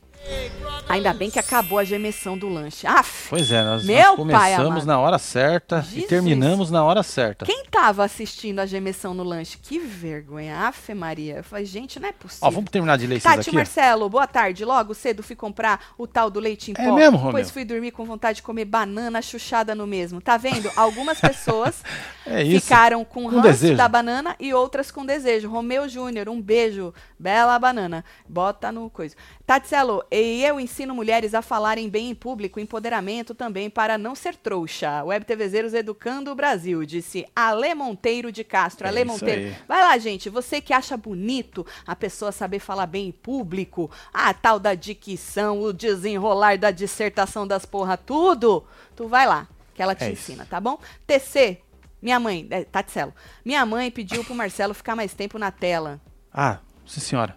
[0.89, 2.87] Ainda bem que acabou a gemessão do lanche.
[2.87, 4.87] Aff, Pois é, nós, Meu nós pai começamos amado.
[4.87, 6.05] na hora certa Jesus.
[6.05, 7.45] e terminamos na hora certa.
[7.45, 9.59] quem tava assistindo a gemessão no lanche?
[9.63, 10.67] Que vergonha.
[10.67, 11.37] Aff, Maria.
[11.37, 12.49] Eu falei, gente, não é possível.
[12.49, 13.51] Ó, vamos terminar de Tati aqui.
[13.51, 13.55] ó.
[13.55, 14.65] Marcelo, boa tarde.
[14.65, 16.95] Logo cedo fui comprar o tal do leite em É pó.
[16.95, 17.33] mesmo, Romeu?
[17.33, 20.23] Pois fui dormir com vontade de comer banana chuchada no mesmo.
[20.23, 20.71] Tá vendo?
[20.75, 21.83] Algumas pessoas
[22.25, 25.49] É ficaram com, Com ranço da banana e outras com desejo.
[25.51, 26.93] Romeu Júnior, um beijo.
[27.19, 28.05] Bela banana.
[28.29, 29.15] Bota no coisa.
[29.49, 34.37] Tatselo, e eu ensino mulheres a falarem bem em público, empoderamento também para não ser
[34.37, 35.03] trouxa.
[35.03, 38.87] Web TVzeiros educando o Brasil, disse Ale Monteiro de Castro.
[38.87, 39.41] É Ale isso Monteiro.
[39.41, 39.57] aí.
[39.67, 40.29] Vai lá, gente.
[40.29, 45.63] Você que acha bonito a pessoa saber falar bem em público, a tal da dicção,
[45.63, 50.31] o desenrolar da dissertação das porra, tudo, tu vai lá, que ela te É isso.
[50.31, 50.79] ensina, tá bom?
[51.07, 51.63] TC,
[52.03, 55.99] minha mãe, é, Tatselo, minha mãe pediu pro Marcelo ficar mais tempo na tela.
[56.31, 57.35] Ah, sim senhora.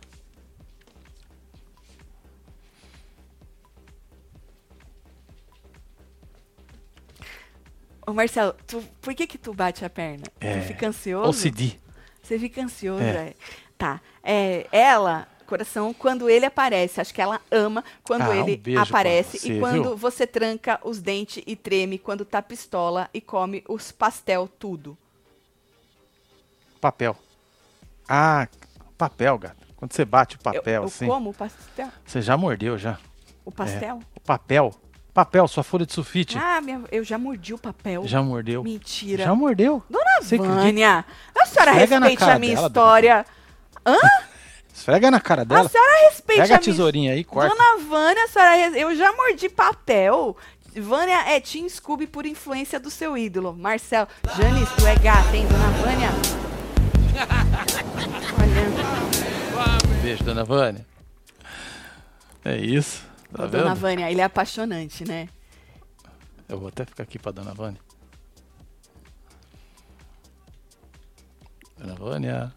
[8.12, 10.26] Ô, Marcelo, tu, por que que tu bate a perna?
[10.42, 11.30] É, Tu fica ansioso?
[11.30, 11.80] OCD.
[12.22, 13.28] Você fica ansioso, É.
[13.30, 13.34] é.
[13.78, 14.02] Tá.
[14.22, 18.82] É, ela, coração, quando ele aparece, acho que ela ama quando Ah, um ele beijo
[18.82, 19.96] pra aparece você, e quando viu?
[19.98, 24.98] você tranca os dentes e treme quando tá pistola e come os pastel tudo.
[26.82, 27.16] Papel.
[28.10, 28.46] Ah,
[28.98, 29.68] papel, gato.
[29.78, 31.88] Quando você bate o Eu- papel eu, assim, como o pastel?
[32.06, 33.00] você já mordeu já.
[33.46, 34.00] O pastel?
[34.14, 34.74] O papel.
[35.14, 36.38] Papel, sua folha de sulfite.
[36.38, 38.08] Ah, minha- eu já mordi o papel.
[38.08, 38.64] Já mordeu.
[38.64, 39.26] Mentira.
[39.26, 39.84] Já mordeu.
[39.90, 40.38] Dona Você?
[40.38, 41.04] Vânia,
[41.38, 43.26] a senhora Esfrega respeite a minha dela, história.
[44.74, 45.68] Esfrega na cara A dela.
[45.70, 47.50] senhora respeite Pega a a minha tesourinha aí, corta.
[47.54, 50.38] Dona Vânia, a senhora, res- eu já mordi papel.
[50.74, 53.54] Vânia é Team Scooby por influência do seu ídolo.
[53.54, 54.08] Marcel,
[54.38, 56.10] Janice, tu é gata, hein, Dona Vânia?
[59.58, 60.86] Olha, Beijo, dona Vânia.
[62.46, 63.04] É isso.
[63.34, 63.76] Tá ô, Dona vendo?
[63.76, 65.30] Vânia, ele é apaixonante, né?
[66.48, 67.80] Eu vou até ficar aqui pra dona Vânia.
[71.78, 72.54] Dona Vânia.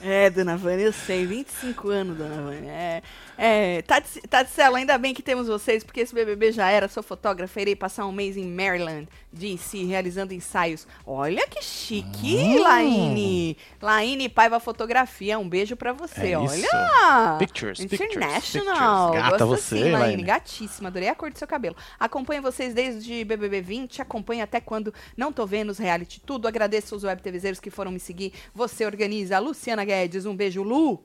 [0.00, 1.26] É, dona Vânia, eu sei.
[1.26, 2.70] 25 anos, dona Vânia.
[2.70, 3.02] É,
[3.42, 6.88] é, Tati- Taticela, ainda bem que temos vocês, porque esse BBB já era.
[6.88, 10.86] Sou fotógrafa, irei passar um mês em Maryland, DC, realizando ensaios.
[11.06, 12.62] Olha que chique, Hum.
[12.62, 13.56] Laine.
[13.80, 16.32] Laine Paiva Fotografia, um beijo pra você.
[16.32, 16.54] É Olha!
[16.54, 17.38] isso.
[17.38, 19.10] Pictures, International.
[19.12, 19.30] pictures.
[19.30, 19.98] Gata Gosto você, assim, Laine.
[19.98, 20.22] Laine.
[20.22, 21.76] Gatíssima, adorei a cor do seu cabelo.
[21.98, 26.46] Acompanho vocês desde BBB 20, acompanho até quando não tô vendo os reality tudo.
[26.46, 28.32] Agradeço os web TVzeiros que foram me seguir.
[28.54, 29.38] Você organiza.
[29.38, 31.02] Luciana Guedes, um beijo, Lu.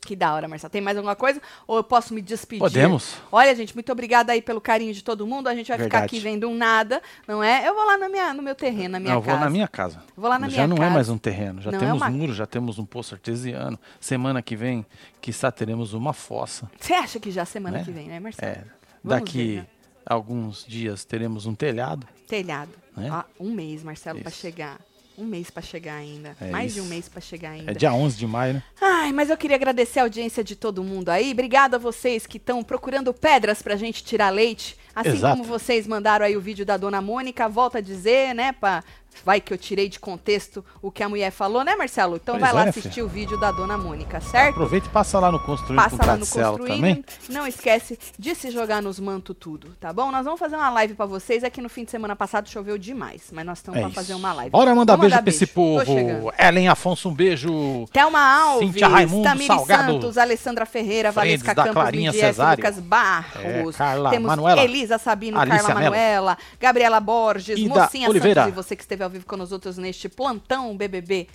[0.00, 0.70] Que da hora, Marcelo.
[0.70, 1.40] Tem mais alguma coisa?
[1.66, 2.60] Ou eu posso me despedir?
[2.60, 3.16] Podemos.
[3.30, 5.48] Olha, gente, muito obrigada aí pelo carinho de todo mundo.
[5.48, 6.16] A gente vai ficar Verdade.
[6.16, 7.68] aqui vendo um nada, não é?
[7.68, 9.36] Eu vou lá na minha, no meu terreno, na minha Não, eu casa.
[9.36, 10.02] vou na minha casa.
[10.16, 10.94] Vou lá na já minha não é casa.
[10.94, 11.60] mais um terreno.
[11.60, 13.78] Já Não, é temos uma- muros, já temos um poço artesiano.
[14.00, 14.86] Semana que vem,
[15.20, 16.70] quizá teremos uma fossa.
[16.78, 17.84] Você acha que já semana Né?
[17.84, 18.50] que vem, né, Marcelo?
[18.52, 18.64] É,
[19.04, 19.66] Vamos daqui ver, né?
[20.06, 22.06] alguns dias teremos um telhado.
[22.26, 22.70] Telhado.
[22.96, 23.08] Né?
[23.12, 24.30] Ó, um mês, Marcelo, Isso.
[24.30, 24.78] chegar.
[25.18, 26.36] Um mês pra chegar ainda.
[26.40, 26.90] É Mais de um isso.
[26.94, 27.72] mês pra chegar ainda.
[27.72, 28.62] É dia 11 de maio, né?
[28.80, 31.32] Ai, mas eu queria agradecer a audiência de todo mundo aí.
[31.32, 34.76] Obrigada a vocês que estão procurando pedras pra gente tirar leite.
[34.94, 35.36] Assim Exato.
[35.36, 38.84] como vocês mandaram aí o vídeo da dona Mônica, volta a dizer, né, pá,
[39.24, 42.16] vai que eu tirei de contexto o que a mulher falou, né, Marcelo?
[42.16, 44.50] Então Pois vai é, lá né, assistir o vídeo da dona Mônica, certo?
[44.50, 46.76] Aproveita e passa lá no Construindo Passa com lá no Construindo.
[46.76, 47.04] também.
[47.28, 50.10] Não esquece de se jogar nos manto tudo, tá bom?
[50.10, 51.42] Nós vamos fazer uma live pra vocês.
[51.42, 54.14] É que no fim de semana passado choveu demais, mas nós estamos É pra fazer
[54.14, 54.50] uma live.
[54.50, 56.32] Bora mandar Vamos beijo pra esse povo.
[56.38, 57.86] Ellen Afonso, um beijo.
[57.92, 62.62] Thelma Alves, Cíntia Raimundo Tamiri Salgado, Santos, Alessandra Ferreira, Fredes Valesca Campos, Clarinha Cesário.
[62.62, 63.74] Lucas Barros.
[63.74, 64.62] É, Carla Temos Manuela.
[64.62, 65.80] Elisa Sabino, Alicia Carla.
[65.80, 68.42] Manuela, Gabriela Borges, Ida Mocinha Oliveira.
[68.42, 71.28] Santos e você que esteve ao vivo com nós outros neste plantão BBB.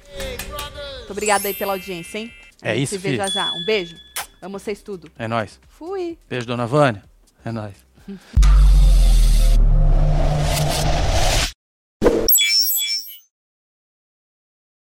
[0.97, 2.34] Muito obrigada aí pela audiência, hein?
[2.61, 3.51] A É gente isso, se vê já já.
[3.51, 3.95] Um beijo.
[4.41, 5.09] Amo vocês tudo.
[5.18, 5.59] É nóis.
[5.70, 6.18] Fui.
[6.30, 7.03] Beijo, dona Vânia.
[7.45, 7.76] É nóis.